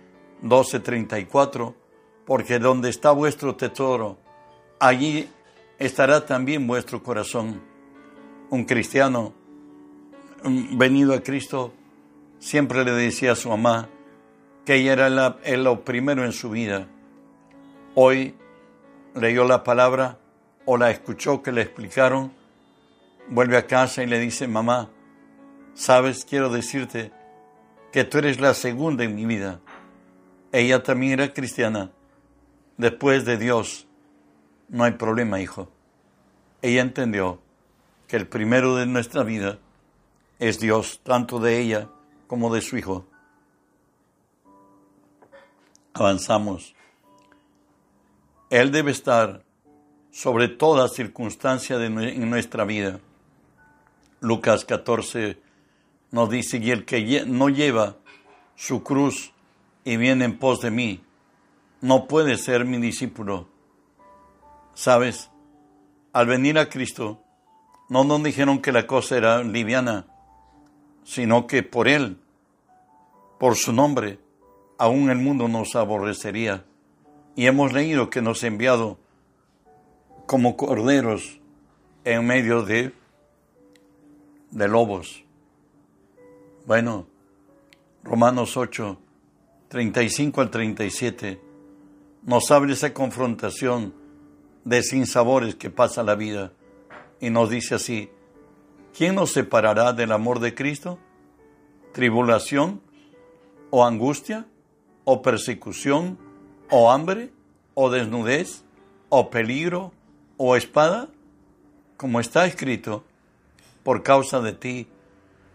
12:34, 0.43 1.75
porque 2.27 2.59
donde 2.59 2.91
está 2.91 3.13
vuestro 3.13 3.55
tesoro, 3.55 4.19
allí 4.81 5.29
estará 5.79 6.27
también 6.27 6.67
vuestro 6.67 7.03
corazón. 7.03 7.63
Un 8.51 8.65
cristiano 8.65 9.33
venido 10.45 11.15
a 11.15 11.23
Cristo 11.23 11.73
siempre 12.41 12.85
le 12.85 12.91
decía 12.93 13.33
a 13.33 13.37
su 13.37 13.49
mamá 13.49 13.89
que 14.65 14.77
ella 14.77 14.93
era 14.93 15.09
lo 15.57 15.85
primero 15.85 16.25
en 16.25 16.33
su 16.33 16.51
vida. 16.51 16.87
Hoy 17.95 18.35
leyó 19.15 19.45
la 19.45 19.65
palabra 19.65 20.19
o 20.65 20.77
la 20.77 20.91
escuchó 20.91 21.43
que 21.43 21.53
le 21.53 21.63
explicaron, 21.63 22.33
vuelve 23.29 23.57
a 23.57 23.67
casa 23.67 24.03
y 24.03 24.07
le 24.07 24.19
dice, 24.19 24.47
mamá, 24.49 24.91
sabes, 25.75 26.25
quiero 26.25 26.49
decirte 26.51 27.13
que 27.93 28.05
tú 28.05 28.19
eres 28.19 28.41
la 28.41 28.55
segunda 28.55 29.05
en 29.05 29.15
mi 29.15 29.27
vida. 29.27 29.61
Ella 30.53 30.83
también 30.83 31.13
era 31.15 31.33
cristiana. 31.33 31.91
Después 32.77 33.25
de 33.25 33.37
Dios, 33.37 33.87
no 34.69 34.85
hay 34.85 34.93
problema, 34.93 35.41
hijo. 35.41 35.69
Ella 36.63 36.83
entendió 36.83 37.41
que 38.07 38.17
el 38.17 38.29
primero 38.29 38.77
de 38.77 38.87
nuestra 38.87 39.23
vida 39.23 39.59
es 40.39 40.59
Dios, 40.59 41.01
tanto 41.03 41.39
de 41.39 41.61
ella 41.61 41.89
como 42.27 42.53
de 42.53 42.61
su 42.61 42.77
Hijo. 42.77 43.07
Avanzamos. 45.95 46.75
Él 48.51 48.71
debe 48.71 48.91
estar 48.91 49.43
sobre 50.11 50.49
toda 50.49 50.89
circunstancia 50.89 51.79
de, 51.79 51.87
en 51.87 52.31
nuestra 52.31 52.65
vida. 52.65 53.01
Lucas 54.21 54.65
14, 54.65 55.39
nos 56.11 56.31
dice, 56.31 56.59
y 56.59 56.71
el 56.71 56.85
que 56.85 57.25
no 57.27 57.49
lleva 57.49 57.97
su 58.55 58.83
cruz 58.83 59.33
y 59.85 59.97
viene 59.97 60.27
en 60.27 60.39
pos 60.39 60.61
de 60.61 60.71
mí, 60.71 61.03
no 61.81 62.07
puede 62.07 62.37
ser 62.37 62.65
mi 62.65 62.79
discípulo. 62.79 63.49
¿Sabes? 64.75 65.31
Al 66.13 66.27
venir 66.27 66.59
a 66.59 66.69
Cristo, 66.69 67.23
no 67.89 68.05
nos 68.05 68.23
dijeron 68.23 68.61
que 68.61 68.73
la 68.73 68.87
cosa 68.87 69.17
era 69.17 69.43
liviana, 69.43 70.07
sino 71.05 71.47
que 71.47 71.63
por 71.63 71.89
Él, 71.89 72.19
por 73.39 73.57
su 73.57 73.73
nombre, 73.73 74.19
aún 74.83 75.11
el 75.11 75.19
mundo 75.19 75.47
nos 75.47 75.77
aborrecería. 75.77 76.65
Y 77.37 77.47
hemos 77.47 77.73
leído 77.73 78.11
que 78.11 78.21
nos 78.21 78.43
ha 78.43 78.49
enviado 78.49 78.99
como 80.27 80.57
corderos 80.57 81.41
en 82.03 82.27
medio 82.27 82.65
de, 82.65 82.93
de 84.51 84.67
lobos. 84.67 85.23
Bueno, 86.67 87.07
Romanos 88.03 88.57
8, 88.57 88.99
35 89.69 90.41
al 90.41 90.51
37, 90.51 91.41
nos 92.25 92.51
abre 92.51 92.73
esa 92.73 92.93
confrontación 92.93 93.95
de 94.65 94.83
sinsabores 94.83 95.55
que 95.55 95.71
pasa 95.71 96.03
la 96.03 96.17
vida 96.17 96.55
y 97.21 97.31
nos 97.31 97.51
dice 97.51 97.77
así, 97.77 98.11
¿quién 98.93 99.15
nos 99.15 99.31
separará 99.31 99.93
del 99.93 100.11
amor 100.11 100.41
de 100.41 100.57
Cristo? 100.57 100.99
¿Tribulación 101.93 102.81
o 103.71 103.85
angustia 103.85 104.49
o 105.05 105.23
persecución 105.23 106.19
o 106.71 106.91
hambre 106.91 107.33
o 107.75 107.91
desnudez 107.91 108.65
o 109.09 109.31
peligro 109.31 109.93
o 110.37 110.57
espada? 110.57 111.09
Como 111.97 112.21
está 112.21 112.47
escrito, 112.47 113.05
por 113.83 114.03
causa 114.03 114.41
de 114.41 114.53
ti 114.53 114.89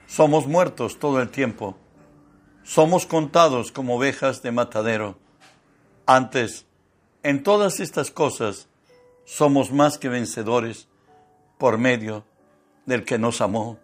somos 0.08 0.48
muertos 0.48 1.00
todo 1.00 1.22
el 1.22 1.30
tiempo, 1.30 1.78
somos 2.64 3.06
contados 3.06 3.72
como 3.72 3.96
ovejas 3.96 4.42
de 4.42 4.52
matadero. 4.52 5.18
Antes, 6.06 6.66
en 7.24 7.44
todas 7.44 7.80
estas 7.80 8.12
cosas, 8.12 8.68
somos 9.26 9.72
más 9.72 9.98
que 9.98 10.08
vencedores 10.08 10.88
por 11.58 11.78
medio 11.78 12.24
del 12.86 13.04
que 13.04 13.18
nos 13.18 13.42
amó. 13.42 13.78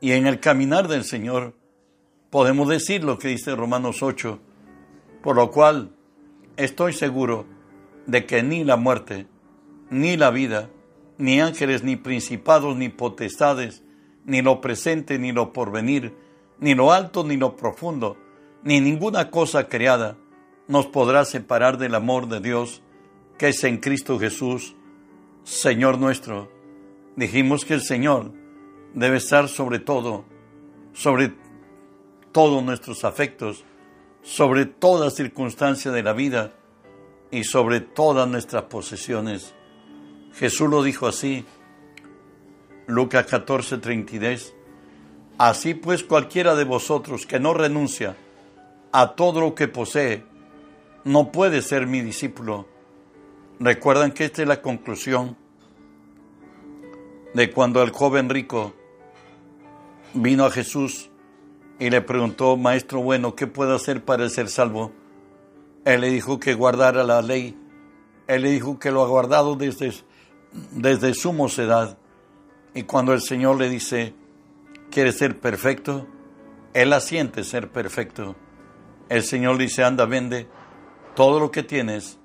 Y 0.00 0.12
en 0.12 0.26
el 0.26 0.40
caminar 0.40 0.88
del 0.88 1.04
Señor 1.04 1.54
podemos 2.30 2.68
decir 2.68 3.04
lo 3.04 3.18
que 3.18 3.28
dice 3.28 3.56
Romanos 3.56 4.02
8, 4.02 4.38
por 5.22 5.36
lo 5.36 5.50
cual 5.50 5.94
estoy 6.56 6.92
seguro 6.92 7.46
de 8.06 8.26
que 8.26 8.42
ni 8.42 8.64
la 8.64 8.76
muerte, 8.76 9.26
ni 9.90 10.16
la 10.16 10.30
vida, 10.30 10.70
ni 11.18 11.40
ángeles, 11.40 11.82
ni 11.82 11.96
principados, 11.96 12.76
ni 12.76 12.88
potestades, 12.88 13.82
ni 14.24 14.42
lo 14.42 14.60
presente, 14.60 15.18
ni 15.18 15.32
lo 15.32 15.52
porvenir, 15.52 16.14
ni 16.58 16.74
lo 16.74 16.92
alto, 16.92 17.24
ni 17.24 17.36
lo 17.36 17.56
profundo, 17.56 18.16
ni 18.62 18.80
ninguna 18.80 19.30
cosa 19.30 19.68
creada 19.68 20.16
nos 20.68 20.86
podrá 20.86 21.24
separar 21.24 21.78
del 21.78 21.94
amor 21.94 22.28
de 22.28 22.40
Dios 22.40 22.82
que 23.38 23.48
es 23.48 23.64
en 23.64 23.78
Cristo 23.78 24.18
Jesús, 24.18 24.76
Señor 25.44 25.98
nuestro. 25.98 26.52
Dijimos 27.16 27.64
que 27.64 27.74
el 27.74 27.82
Señor 27.82 28.32
debe 28.94 29.16
estar 29.16 29.48
sobre 29.48 29.78
todo, 29.78 30.24
sobre 30.92 31.32
todos 32.32 32.62
nuestros 32.62 33.02
afectos, 33.04 33.64
sobre 34.22 34.66
toda 34.66 35.10
circunstancia 35.10 35.90
de 35.90 36.02
la 36.02 36.12
vida 36.12 36.52
y 37.30 37.44
sobre 37.44 37.80
todas 37.80 38.28
nuestras 38.28 38.64
posesiones. 38.64 39.54
Jesús 40.34 40.68
lo 40.68 40.82
dijo 40.82 41.06
así, 41.06 41.44
Lucas 42.86 43.26
14, 43.26 43.78
32. 43.78 44.54
Así 45.38 45.74
pues 45.74 46.04
cualquiera 46.04 46.54
de 46.54 46.64
vosotros 46.64 47.26
que 47.26 47.40
no 47.40 47.54
renuncia 47.54 48.16
a 48.92 49.14
todo 49.14 49.40
lo 49.40 49.54
que 49.54 49.68
posee, 49.68 50.24
no 51.04 51.32
puede 51.32 51.62
ser 51.62 51.86
mi 51.86 52.02
discípulo. 52.02 52.66
Recuerdan 53.58 54.12
que 54.12 54.24
esta 54.24 54.42
es 54.42 54.48
la 54.48 54.60
conclusión 54.60 55.36
de 57.34 57.50
cuando 57.50 57.82
el 57.82 57.90
joven 57.90 58.28
rico 58.28 58.74
vino 60.14 60.44
a 60.44 60.50
Jesús 60.50 61.09
y 61.80 61.88
le 61.88 62.02
preguntó, 62.02 62.58
Maestro 62.58 63.02
bueno, 63.02 63.34
¿qué 63.34 63.46
puedo 63.46 63.74
hacer 63.74 64.04
para 64.04 64.28
ser 64.28 64.48
salvo? 64.48 64.92
Él 65.86 66.02
le 66.02 66.10
dijo 66.10 66.38
que 66.38 66.52
guardara 66.52 67.02
la 67.04 67.22
ley. 67.22 67.58
Él 68.28 68.42
le 68.42 68.50
dijo 68.50 68.78
que 68.78 68.90
lo 68.90 69.02
ha 69.02 69.08
guardado 69.08 69.56
desde, 69.56 69.92
desde 70.72 71.14
su 71.14 71.32
mocedad. 71.32 71.96
Y 72.74 72.82
cuando 72.82 73.14
el 73.14 73.22
Señor 73.22 73.58
le 73.58 73.70
dice, 73.70 74.14
¿quieres 74.90 75.16
ser 75.16 75.40
perfecto? 75.40 76.06
Él 76.74 76.92
asiente 76.92 77.44
ser 77.44 77.70
perfecto. 77.70 78.36
El 79.08 79.22
Señor 79.22 79.56
dice, 79.56 79.82
anda, 79.82 80.04
vende 80.04 80.48
todo 81.16 81.40
lo 81.40 81.50
que 81.50 81.62
tienes, 81.62 82.18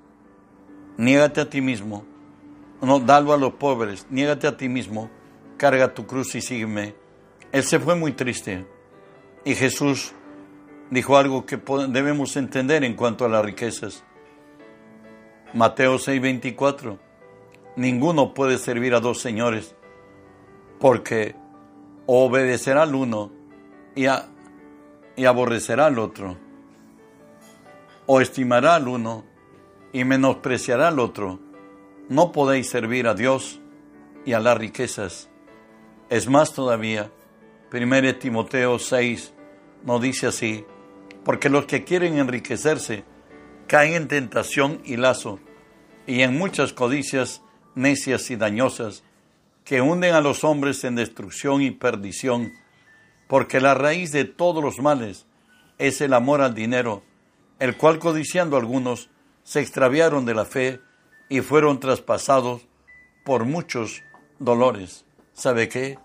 niégate 0.98 1.40
a 1.40 1.50
ti 1.50 1.60
mismo, 1.60 2.04
no, 2.80 3.00
dalo 3.00 3.32
a 3.32 3.38
los 3.38 3.54
pobres, 3.54 4.06
niégate 4.10 4.46
a 4.46 4.56
ti 4.56 4.68
mismo, 4.68 5.10
carga 5.56 5.94
tu 5.94 6.06
cruz 6.06 6.34
y 6.34 6.42
sígueme. 6.42 6.94
Él 7.52 7.64
se 7.64 7.80
fue 7.80 7.96
muy 7.96 8.12
triste. 8.12 8.75
Y 9.46 9.54
Jesús 9.54 10.12
dijo 10.90 11.16
algo 11.16 11.46
que 11.46 11.56
debemos 11.88 12.36
entender 12.36 12.82
en 12.82 12.94
cuanto 12.94 13.24
a 13.24 13.28
las 13.28 13.44
riquezas. 13.44 14.02
Mateo 15.54 16.00
6:24. 16.00 16.98
Ninguno 17.76 18.34
puede 18.34 18.58
servir 18.58 18.92
a 18.92 18.98
dos 18.98 19.20
señores, 19.20 19.76
porque 20.80 21.36
obedecerá 22.06 22.82
al 22.82 22.96
uno 22.96 23.30
y, 23.94 24.06
aborrecerá 25.24 25.86
al 25.86 26.00
otro, 26.00 26.36
o 28.06 28.20
estimará 28.20 28.74
al 28.74 28.88
uno 28.88 29.24
y 29.92 30.02
menospreciará 30.02 30.88
al 30.88 30.98
otro. 30.98 31.38
No 32.08 32.32
podéis 32.32 32.68
servir 32.68 33.06
a 33.06 33.14
Dios 33.14 33.60
y 34.24 34.32
a 34.32 34.40
las 34.40 34.58
riquezas. 34.58 35.30
Es 36.10 36.28
más 36.28 36.52
todavía, 36.52 37.12
1 37.70 38.16
Timoteo 38.16 38.80
6 38.80 39.34
nos 39.84 40.00
dice 40.00 40.26
así, 40.26 40.64
porque 41.24 41.48
los 41.48 41.66
que 41.66 41.84
quieren 41.84 42.18
enriquecerse 42.18 43.04
caen 43.66 43.94
en 43.94 44.08
tentación 44.08 44.80
y 44.84 44.96
lazo, 44.96 45.40
y 46.06 46.22
en 46.22 46.38
muchas 46.38 46.72
codicias 46.72 47.42
necias 47.74 48.30
y 48.30 48.36
dañosas, 48.36 49.02
que 49.64 49.80
hunden 49.80 50.14
a 50.14 50.20
los 50.20 50.44
hombres 50.44 50.84
en 50.84 50.94
destrucción 50.94 51.62
y 51.62 51.72
perdición, 51.72 52.52
porque 53.26 53.60
la 53.60 53.74
raíz 53.74 54.12
de 54.12 54.24
todos 54.24 54.62
los 54.62 54.78
males 54.78 55.26
es 55.78 56.00
el 56.00 56.14
amor 56.14 56.40
al 56.40 56.54
dinero, 56.54 57.02
el 57.58 57.76
cual 57.76 57.98
codiciando 57.98 58.56
algunos 58.56 59.10
se 59.42 59.60
extraviaron 59.60 60.24
de 60.24 60.34
la 60.34 60.44
fe 60.44 60.80
y 61.28 61.40
fueron 61.40 61.80
traspasados 61.80 62.66
por 63.24 63.44
muchos 63.44 64.02
dolores. 64.38 65.04
¿Sabe 65.32 65.68
qué? 65.68 65.98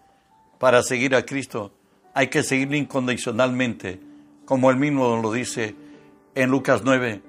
Para 0.60 0.82
seguir 0.82 1.16
a 1.16 1.26
Cristo 1.26 1.74
hay 2.14 2.28
que 2.28 2.44
seguirle 2.44 2.78
incondicionalmente, 2.78 4.00
como 4.46 4.70
él 4.70 4.78
mismo 4.78 5.20
lo 5.22 5.32
dice 5.32 5.76
en 6.36 6.50
Lucas 6.50 6.82
9, 6.84 7.22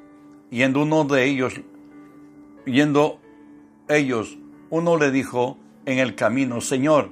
yendo 0.51 0.83
uno 0.83 1.05
de 1.05 1.25
ellos, 1.25 1.55
yendo 2.66 3.21
ellos, 3.88 4.38
uno 4.71 4.97
le 4.97 5.11
dijo, 5.11 5.59
en 5.87 5.99
el 5.99 6.14
camino, 6.14 6.61
Señor, 6.61 7.11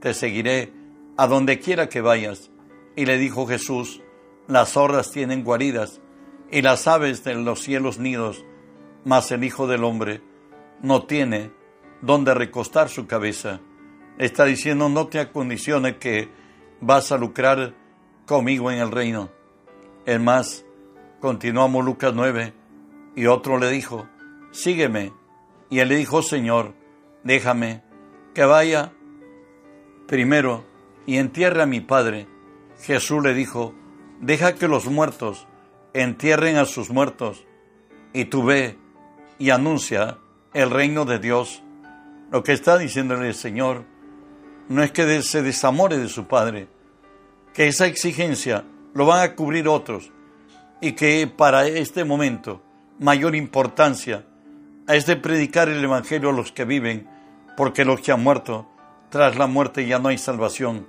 te 0.00 0.14
seguiré 0.14 0.72
a 1.16 1.26
donde 1.26 1.58
quiera 1.58 1.88
que 1.88 2.00
vayas. 2.00 2.50
Y 2.94 3.06
le 3.06 3.18
dijo 3.18 3.46
Jesús, 3.46 4.02
las 4.48 4.72
zorras 4.72 5.10
tienen 5.10 5.44
guaridas 5.44 6.00
y 6.50 6.62
las 6.62 6.86
aves 6.86 7.24
de 7.24 7.34
los 7.34 7.62
cielos 7.62 7.98
nidos, 7.98 8.44
mas 9.04 9.30
el 9.32 9.44
Hijo 9.44 9.66
del 9.66 9.84
Hombre 9.84 10.20
no 10.82 11.04
tiene 11.04 11.50
donde 12.02 12.34
recostar 12.34 12.88
su 12.88 13.06
cabeza. 13.06 13.60
Está 14.18 14.44
diciendo, 14.44 14.88
no 14.88 15.06
te 15.06 15.20
acondicione 15.20 15.96
que 15.96 16.28
vas 16.82 17.12
a 17.12 17.16
lucrar 17.16 17.74
conmigo 18.26 18.70
en 18.70 18.78
el 18.78 18.90
reino. 18.90 19.30
Es 20.04 20.20
más, 20.20 20.66
continuamos 21.20 21.84
Lucas 21.84 22.12
9, 22.14 22.52
y 23.16 23.26
otro 23.26 23.58
le 23.58 23.70
dijo, 23.70 24.06
sígueme. 24.50 25.12
Y 25.70 25.78
él 25.78 25.88
le 25.88 25.96
dijo, 25.96 26.22
Señor, 26.22 26.74
déjame 27.24 27.82
que 28.34 28.44
vaya 28.44 28.92
primero 30.06 30.64
y 31.06 31.16
entierre 31.16 31.62
a 31.62 31.66
mi 31.66 31.80
padre. 31.80 32.26
Jesús 32.80 33.22
le 33.22 33.32
dijo, 33.32 33.74
deja 34.20 34.54
que 34.54 34.68
los 34.68 34.86
muertos 34.86 35.46
entierren 35.94 36.56
a 36.56 36.64
sus 36.64 36.90
muertos, 36.90 37.46
y 38.12 38.26
tú 38.26 38.44
ve 38.44 38.76
y 39.38 39.50
anuncia 39.50 40.18
el 40.52 40.70
reino 40.70 41.04
de 41.04 41.18
Dios. 41.18 41.62
Lo 42.30 42.42
que 42.42 42.52
está 42.52 42.76
diciéndole 42.76 43.28
el 43.28 43.34
Señor 43.34 43.84
no 44.68 44.82
es 44.82 44.90
que 44.90 45.22
se 45.22 45.42
desamore 45.42 45.98
de 45.98 46.08
su 46.08 46.26
Padre, 46.26 46.68
que 47.54 47.68
esa 47.68 47.86
exigencia 47.86 48.64
lo 48.94 49.06
van 49.06 49.22
a 49.22 49.34
cubrir 49.34 49.68
otros 49.68 50.10
y 50.80 50.92
que 50.92 51.26
para 51.26 51.66
este 51.66 52.04
momento 52.04 52.62
mayor 52.98 53.34
importancia 53.34 54.24
es 54.88 55.06
de 55.06 55.16
predicar 55.16 55.68
el 55.68 55.82
Evangelio 55.82 56.30
a 56.30 56.32
los 56.32 56.52
que 56.52 56.64
viven 56.64 57.08
porque 57.56 57.84
los 57.84 58.00
que 58.00 58.12
han 58.12 58.22
muerto, 58.22 58.68
tras 59.10 59.36
la 59.36 59.46
muerte 59.46 59.86
ya 59.86 59.98
no 59.98 60.08
hay 60.08 60.18
salvación. 60.18 60.86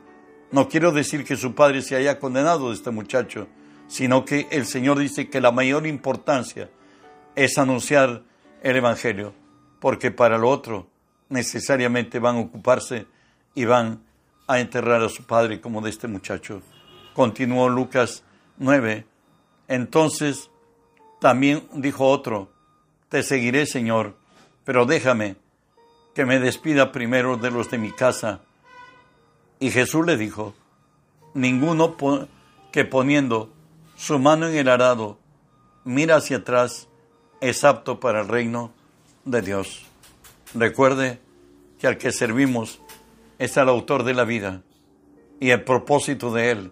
No 0.52 0.70
quiero 0.70 0.92
decir 0.92 1.26
que 1.26 1.36
su 1.36 1.56
padre 1.56 1.82
se 1.82 1.96
haya 1.96 2.20
condenado 2.20 2.70
de 2.70 2.76
este 2.76 2.92
muchacho, 2.92 3.48
sino 3.88 4.26
que 4.26 4.48
el 4.52 4.66
Señor 4.66 5.00
dice 5.00 5.30
que 5.30 5.42
la 5.42 5.52
mayor 5.52 5.86
importancia 5.86 6.70
es 7.36 7.58
anunciar 7.58 8.24
el 8.62 8.76
Evangelio, 8.78 9.34
porque 9.80 10.12
para 10.12 10.38
lo 10.38 10.50
otro 10.50 10.88
necesariamente 11.30 12.20
van 12.20 12.38
a 12.38 12.42
ocuparse 12.42 13.08
y 13.56 13.66
van 13.66 14.02
a 14.56 14.60
enterrar 14.60 15.02
a 15.02 15.10
su 15.10 15.24
padre 15.24 15.62
como 15.62 15.82
de 15.82 15.90
este 15.90 16.08
muchacho. 16.08 16.62
Continuó 17.14 17.70
Lucas 17.70 18.24
9. 18.58 19.06
Entonces 19.68 20.50
también 21.20 21.68
dijo 21.74 22.08
otro, 22.08 22.52
te 23.10 23.24
seguiré 23.24 23.66
Señor, 23.66 24.16
pero 24.64 24.86
déjame 24.86 25.36
que 26.14 26.26
me 26.26 26.40
despida 26.40 26.92
primero 26.92 27.38
de 27.38 27.52
los 27.52 27.70
de 27.72 27.78
mi 27.78 27.92
casa. 27.92 28.42
Y 29.60 29.72
Jesús 29.72 30.06
le 30.06 30.18
dijo, 30.18 30.54
ninguno 31.34 31.96
que 32.72 32.86
poniendo 32.86 33.52
su 33.96 34.20
mano 34.20 34.48
en 34.48 34.56
el 34.56 34.68
arado 34.68 35.18
mira 35.84 36.18
hacia 36.18 36.38
atrás 36.38 36.88
es 37.42 37.64
apto 37.64 38.00
para 38.00 38.22
el 38.22 38.28
reino 38.28 38.72
de 39.26 39.42
Dios. 39.42 39.86
Recuerde 40.54 41.20
que 41.80 41.88
al 41.88 41.98
que 41.98 42.12
servimos 42.12 42.80
es 43.44 43.58
el 43.58 43.68
autor 43.68 44.04
de 44.04 44.14
la 44.14 44.24
vida 44.24 44.64
y 45.42 45.50
el 45.50 45.66
propósito 45.66 46.32
de 46.32 46.52
él 46.52 46.72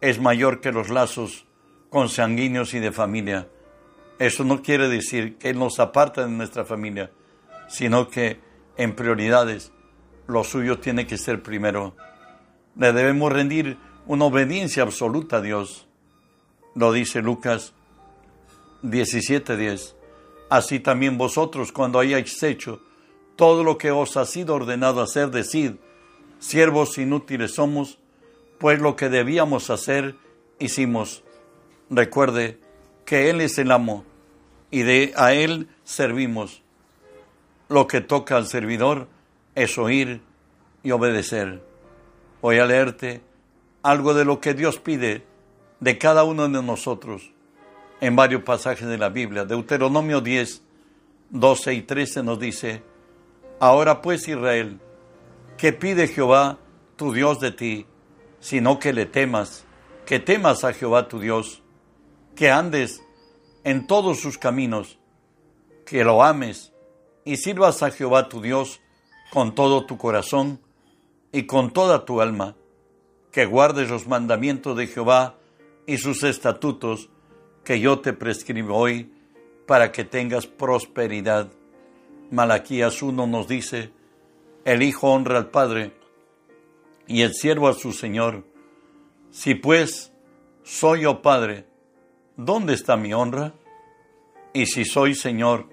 es 0.00 0.20
mayor 0.20 0.60
que 0.60 0.72
los 0.72 0.88
lazos 0.88 1.46
consanguíneos 1.88 2.74
y 2.74 2.80
de 2.80 2.90
familia. 2.90 3.48
Eso 4.18 4.42
no 4.42 4.60
quiere 4.60 4.88
decir 4.88 5.36
que 5.36 5.50
Él 5.50 5.58
nos 5.58 5.78
aparta 5.78 6.22
de 6.22 6.30
nuestra 6.30 6.64
familia, 6.64 7.12
sino 7.68 8.08
que 8.08 8.40
en 8.76 8.96
prioridades 8.96 9.70
lo 10.26 10.42
suyo 10.42 10.80
tiene 10.80 11.06
que 11.06 11.16
ser 11.16 11.42
primero. 11.42 11.94
Le 12.76 12.92
debemos 12.92 13.32
rendir 13.32 13.76
una 14.06 14.24
obediencia 14.24 14.82
absoluta 14.82 15.36
a 15.36 15.40
Dios. 15.42 15.86
Lo 16.74 16.92
dice 16.92 17.22
Lucas 17.22 17.72
17:10. 18.82 19.94
Así 20.48 20.80
también 20.80 21.18
vosotros, 21.18 21.70
cuando 21.70 22.00
hayáis 22.00 22.42
hecho 22.42 22.80
todo 23.36 23.62
lo 23.62 23.78
que 23.78 23.92
os 23.92 24.16
ha 24.16 24.26
sido 24.26 24.56
ordenado 24.56 25.00
hacer, 25.00 25.30
decid, 25.30 25.76
siervos 26.40 26.98
inútiles 26.98 27.54
somos, 27.54 27.98
pues 28.58 28.80
lo 28.80 28.96
que 28.96 29.08
debíamos 29.08 29.70
hacer, 29.70 30.16
hicimos. 30.58 31.22
Recuerde 31.88 32.58
que 33.04 33.30
Él 33.30 33.40
es 33.40 33.58
el 33.58 33.70
amo 33.70 34.04
y 34.70 34.82
de 34.82 35.12
a 35.16 35.32
Él 35.32 35.68
servimos. 35.84 36.62
Lo 37.68 37.86
que 37.86 38.00
toca 38.00 38.36
al 38.36 38.46
servidor 38.46 39.06
es 39.54 39.78
oír 39.78 40.20
y 40.82 40.90
obedecer. 40.90 41.62
Voy 42.42 42.58
a 42.58 42.66
leerte 42.66 43.20
algo 43.82 44.14
de 44.14 44.24
lo 44.24 44.40
que 44.40 44.54
Dios 44.54 44.78
pide 44.78 45.24
de 45.78 45.98
cada 45.98 46.24
uno 46.24 46.48
de 46.48 46.62
nosotros 46.62 47.30
en 48.00 48.16
varios 48.16 48.42
pasajes 48.42 48.88
de 48.88 48.98
la 48.98 49.08
Biblia. 49.08 49.44
Deuteronomio 49.44 50.20
10, 50.20 50.62
12 51.30 51.74
y 51.74 51.82
13 51.82 52.22
nos 52.22 52.38
dice, 52.38 52.82
Ahora 53.58 54.00
pues 54.00 54.26
Israel, 54.26 54.80
¿qué 55.60 55.72
pide 55.72 56.08
Jehová 56.08 56.58
tu 56.96 57.12
Dios 57.12 57.38
de 57.40 57.52
ti? 57.52 57.86
sino 58.40 58.78
que 58.78 58.92
le 58.92 59.06
temas, 59.06 59.64
que 60.06 60.18
temas 60.18 60.64
a 60.64 60.72
Jehová 60.72 61.08
tu 61.08 61.20
Dios, 61.20 61.62
que 62.34 62.50
andes 62.50 63.02
en 63.64 63.86
todos 63.86 64.20
sus 64.20 64.38
caminos, 64.38 64.98
que 65.84 66.02
lo 66.04 66.22
ames 66.22 66.72
y 67.24 67.36
sirvas 67.36 67.82
a 67.82 67.90
Jehová 67.90 68.28
tu 68.28 68.40
Dios 68.40 68.80
con 69.30 69.54
todo 69.54 69.84
tu 69.84 69.98
corazón 69.98 70.60
y 71.32 71.44
con 71.44 71.70
toda 71.70 72.04
tu 72.04 72.20
alma, 72.20 72.56
que 73.30 73.44
guardes 73.44 73.90
los 73.90 74.08
mandamientos 74.08 74.76
de 74.76 74.86
Jehová 74.86 75.36
y 75.86 75.98
sus 75.98 76.24
estatutos 76.24 77.10
que 77.62 77.78
yo 77.78 78.00
te 78.00 78.12
prescribo 78.12 78.76
hoy 78.76 79.12
para 79.66 79.92
que 79.92 80.04
tengas 80.04 80.46
prosperidad. 80.46 81.52
Malaquías 82.30 83.02
1 83.02 83.26
nos 83.26 83.46
dice, 83.46 83.92
el 84.64 84.82
Hijo 84.82 85.10
honra 85.12 85.38
al 85.38 85.50
Padre 85.50 85.92
y 87.06 87.22
el 87.22 87.34
siervo 87.34 87.68
a 87.68 87.74
su 87.74 87.92
Señor. 87.92 88.44
Si 89.30 89.54
pues 89.54 90.12
soy 90.62 91.02
yo 91.02 91.22
Padre, 91.22 91.66
¿dónde 92.36 92.74
está 92.74 92.96
mi 92.96 93.12
honra? 93.12 93.54
Y 94.52 94.66
si 94.66 94.84
soy 94.84 95.14
Señor, 95.14 95.66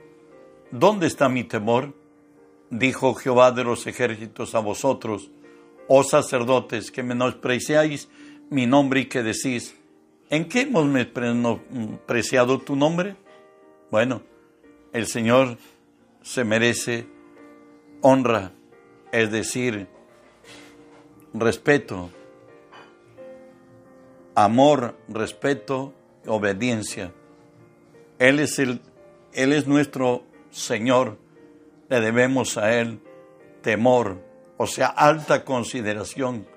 ¿dónde 0.71 1.08
está 1.08 1.30
mi 1.30 1.43
temor? 1.43 1.93
Dijo 2.69 3.13
Jehová 3.13 3.52
de 3.52 3.63
los 3.63 3.88
ejércitos 3.88 4.54
a 4.56 4.60
vosotros, 4.60 5.32
oh 5.88 6.04
sacerdotes, 6.04 6.91
que 6.91 7.04
menospreciáis 7.04 8.10
mi 8.50 8.65
nombre 8.65 9.02
y 9.02 9.06
que 9.06 9.23
decís, 9.23 9.76
¿en 10.30 10.47
qué 10.47 10.62
hemos 10.62 10.86
menospreciado 10.86 12.60
tu 12.60 12.76
nombre? 12.76 13.15
Bueno, 13.89 14.21
el 14.93 15.08
Señor 15.08 15.58
se 16.21 16.43
merece 16.43 17.08
honra, 18.02 18.52
es 19.12 19.32
decir, 19.32 19.88
respeto, 21.34 22.10
amor, 24.36 24.96
respeto, 25.08 25.93
obediencia. 26.26 27.12
Él 28.20 28.39
es, 28.39 28.60
el, 28.60 28.82
él 29.34 29.54
es 29.54 29.67
nuestro 29.67 30.24
Señor, 30.52 31.17
le 31.89 32.02
debemos 32.02 32.58
a 32.58 32.74
Él 32.74 33.00
temor, 33.62 34.24
o 34.58 34.67
sea, 34.67 34.88
alta 34.88 35.46
consideración 35.46 36.48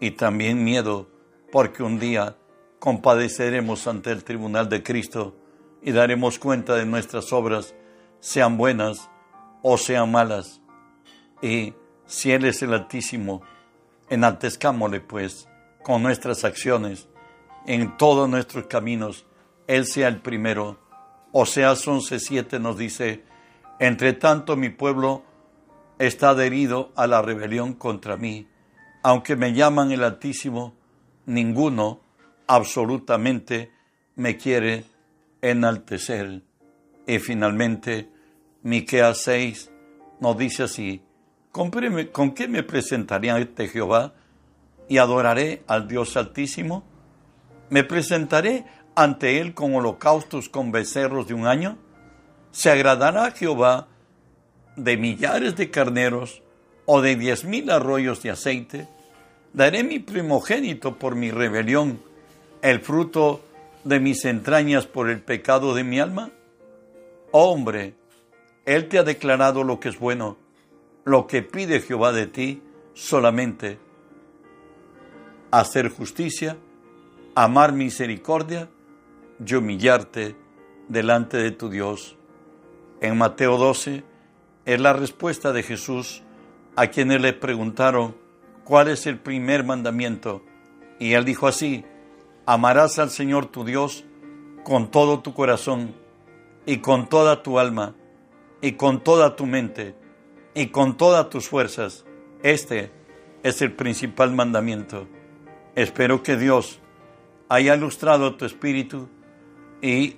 y 0.00 0.12
también 0.12 0.64
miedo, 0.64 1.08
porque 1.52 1.82
un 1.82 1.98
día 1.98 2.36
compadeceremos 2.78 3.86
ante 3.86 4.10
el 4.10 4.24
tribunal 4.24 4.68
de 4.68 4.82
Cristo 4.82 5.36
y 5.82 5.92
daremos 5.92 6.38
cuenta 6.38 6.74
de 6.74 6.86
nuestras 6.86 7.32
obras, 7.32 7.74
sean 8.20 8.56
buenas 8.56 9.10
o 9.62 9.76
sean 9.76 10.10
malas. 10.10 10.60
Y 11.42 11.74
si 12.06 12.32
Él 12.32 12.44
es 12.44 12.62
el 12.62 12.74
Altísimo, 12.74 13.42
enaltezcámosle 14.08 15.00
pues 15.00 15.48
con 15.82 16.02
nuestras 16.02 16.44
acciones 16.44 17.08
en 17.66 17.96
todos 17.96 18.28
nuestros 18.28 18.66
caminos, 18.66 19.26
Él 19.66 19.86
sea 19.86 20.08
el 20.08 20.20
primero. 20.20 20.78
Oseas 21.32 21.86
11:7 21.86 22.60
nos 22.60 22.76
dice, 22.76 23.24
entre 23.78 24.12
tanto 24.12 24.56
mi 24.56 24.70
pueblo 24.70 25.22
está 25.98 26.30
adherido 26.30 26.92
a 26.96 27.06
la 27.06 27.22
rebelión 27.22 27.74
contra 27.74 28.16
mí, 28.16 28.48
aunque 29.02 29.36
me 29.36 29.52
llaman 29.52 29.92
el 29.92 30.02
Altísimo, 30.02 30.74
ninguno 31.26 32.00
absolutamente 32.46 33.70
me 34.16 34.36
quiere 34.36 34.84
enaltecer. 35.40 36.42
Y 37.06 37.18
finalmente, 37.18 38.10
Miqueas 38.62 39.22
6 39.22 39.70
nos 40.20 40.36
dice 40.36 40.64
así, 40.64 41.02
¿Con 41.52 41.70
qué 42.34 42.46
me 42.46 42.62
presentaré 42.62 43.30
ante 43.30 43.66
Jehová 43.66 44.12
y 44.88 44.98
adoraré 44.98 45.64
al 45.66 45.88
Dios 45.88 46.16
Altísimo? 46.16 46.84
¿Me 47.70 47.82
presentaré 47.82 48.64
ante 48.94 49.40
Él 49.40 49.52
con 49.52 49.74
holocaustos 49.74 50.48
con 50.48 50.70
becerros 50.70 51.26
de 51.26 51.34
un 51.34 51.48
año? 51.48 51.76
¿Se 52.52 52.70
agradará 52.70 53.26
a 53.26 53.30
Jehová 53.32 53.88
de 54.76 54.96
millares 54.96 55.56
de 55.56 55.70
carneros 55.70 56.42
o 56.86 57.00
de 57.00 57.16
diez 57.16 57.44
mil 57.44 57.68
arroyos 57.70 58.22
de 58.22 58.30
aceite? 58.30 58.88
¿Daré 59.52 59.82
mi 59.82 59.98
primogénito 59.98 60.98
por 60.98 61.16
mi 61.16 61.32
rebelión, 61.32 62.00
el 62.62 62.78
fruto 62.80 63.42
de 63.82 63.98
mis 63.98 64.24
entrañas 64.24 64.86
por 64.86 65.10
el 65.10 65.20
pecado 65.20 65.74
de 65.74 65.82
mi 65.82 65.98
alma? 65.98 66.30
Hombre, 67.32 67.94
Él 68.66 68.88
te 68.88 68.98
ha 68.98 69.02
declarado 69.02 69.64
lo 69.64 69.80
que 69.80 69.88
es 69.88 69.98
bueno 69.98 70.36
lo 71.04 71.26
que 71.26 71.42
pide 71.42 71.80
Jehová 71.80 72.12
de 72.12 72.26
ti 72.26 72.62
solamente 72.94 73.78
hacer 75.50 75.88
justicia, 75.88 76.56
amar 77.34 77.72
misericordia 77.72 78.68
y 79.44 79.54
humillarte 79.54 80.36
delante 80.88 81.38
de 81.38 81.50
tu 81.50 81.70
Dios. 81.70 82.16
En 83.00 83.16
Mateo 83.16 83.56
12 83.56 84.04
es 84.66 84.80
la 84.80 84.92
respuesta 84.92 85.52
de 85.52 85.62
Jesús 85.62 86.22
a 86.76 86.88
quienes 86.88 87.20
le 87.20 87.32
preguntaron 87.32 88.16
cuál 88.64 88.88
es 88.88 89.06
el 89.06 89.18
primer 89.18 89.64
mandamiento. 89.64 90.42
Y 90.98 91.14
él 91.14 91.24
dijo 91.24 91.46
así, 91.46 91.84
amarás 92.46 92.98
al 92.98 93.10
Señor 93.10 93.46
tu 93.46 93.64
Dios 93.64 94.04
con 94.64 94.90
todo 94.90 95.20
tu 95.20 95.32
corazón 95.32 95.94
y 96.66 96.78
con 96.78 97.08
toda 97.08 97.42
tu 97.42 97.58
alma 97.58 97.94
y 98.60 98.72
con 98.72 99.02
toda 99.02 99.34
tu 99.34 99.46
mente 99.46 99.94
y 100.54 100.68
con 100.68 100.96
todas 100.96 101.30
tus 101.30 101.48
fuerzas. 101.48 102.04
Este 102.42 102.90
es 103.42 103.62
el 103.62 103.72
principal 103.72 104.32
mandamiento. 104.32 105.06
Espero 105.74 106.22
que 106.22 106.36
Dios 106.36 106.80
haya 107.48 107.74
ilustrado 107.74 108.36
tu 108.36 108.44
espíritu 108.44 109.08
y, 109.80 110.16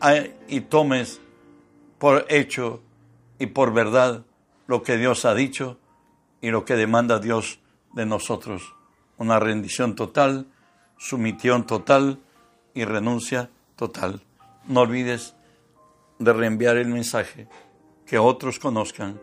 y 0.48 0.60
tomes 0.62 1.20
por 1.98 2.26
hecho 2.28 2.82
y 3.38 3.46
por 3.46 3.72
verdad 3.72 4.24
lo 4.66 4.82
que 4.82 4.96
Dios 4.96 5.24
ha 5.24 5.34
dicho 5.34 5.78
y 6.40 6.50
lo 6.50 6.64
que 6.64 6.76
demanda 6.76 7.18
Dios 7.18 7.60
de 7.92 8.06
nosotros. 8.06 8.74
una 9.18 9.38
rendición 9.38 9.94
total, 9.94 10.48
sumisión 10.98 11.64
total 11.64 12.18
y 12.74 12.84
renuncia 12.84 13.50
total. 13.76 14.22
No 14.66 14.80
olvides 14.80 15.36
de 16.18 16.32
reenviar 16.32 16.76
el 16.76 16.88
mensaje, 16.88 17.46
que 18.04 18.18
otros 18.18 18.58
conozcan 18.58 19.20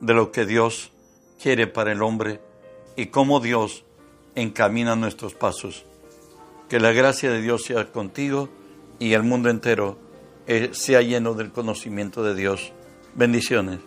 de 0.00 0.14
lo 0.14 0.32
que 0.32 0.46
Dios 0.46 0.92
quiere 1.40 1.66
para 1.66 1.92
el 1.92 2.02
hombre 2.02 2.40
y 2.96 3.06
cómo 3.06 3.40
Dios 3.40 3.84
encamina 4.34 4.96
nuestros 4.96 5.34
pasos. 5.34 5.84
Que 6.68 6.80
la 6.80 6.92
gracia 6.92 7.30
de 7.30 7.40
Dios 7.40 7.64
sea 7.64 7.90
contigo 7.90 8.48
y 8.98 9.12
el 9.12 9.22
mundo 9.22 9.48
entero 9.50 9.98
eh, 10.46 10.70
sea 10.72 11.02
lleno 11.02 11.34
del 11.34 11.52
conocimiento 11.52 12.22
de 12.22 12.34
Dios. 12.34 12.72
Bendiciones. 13.14 13.80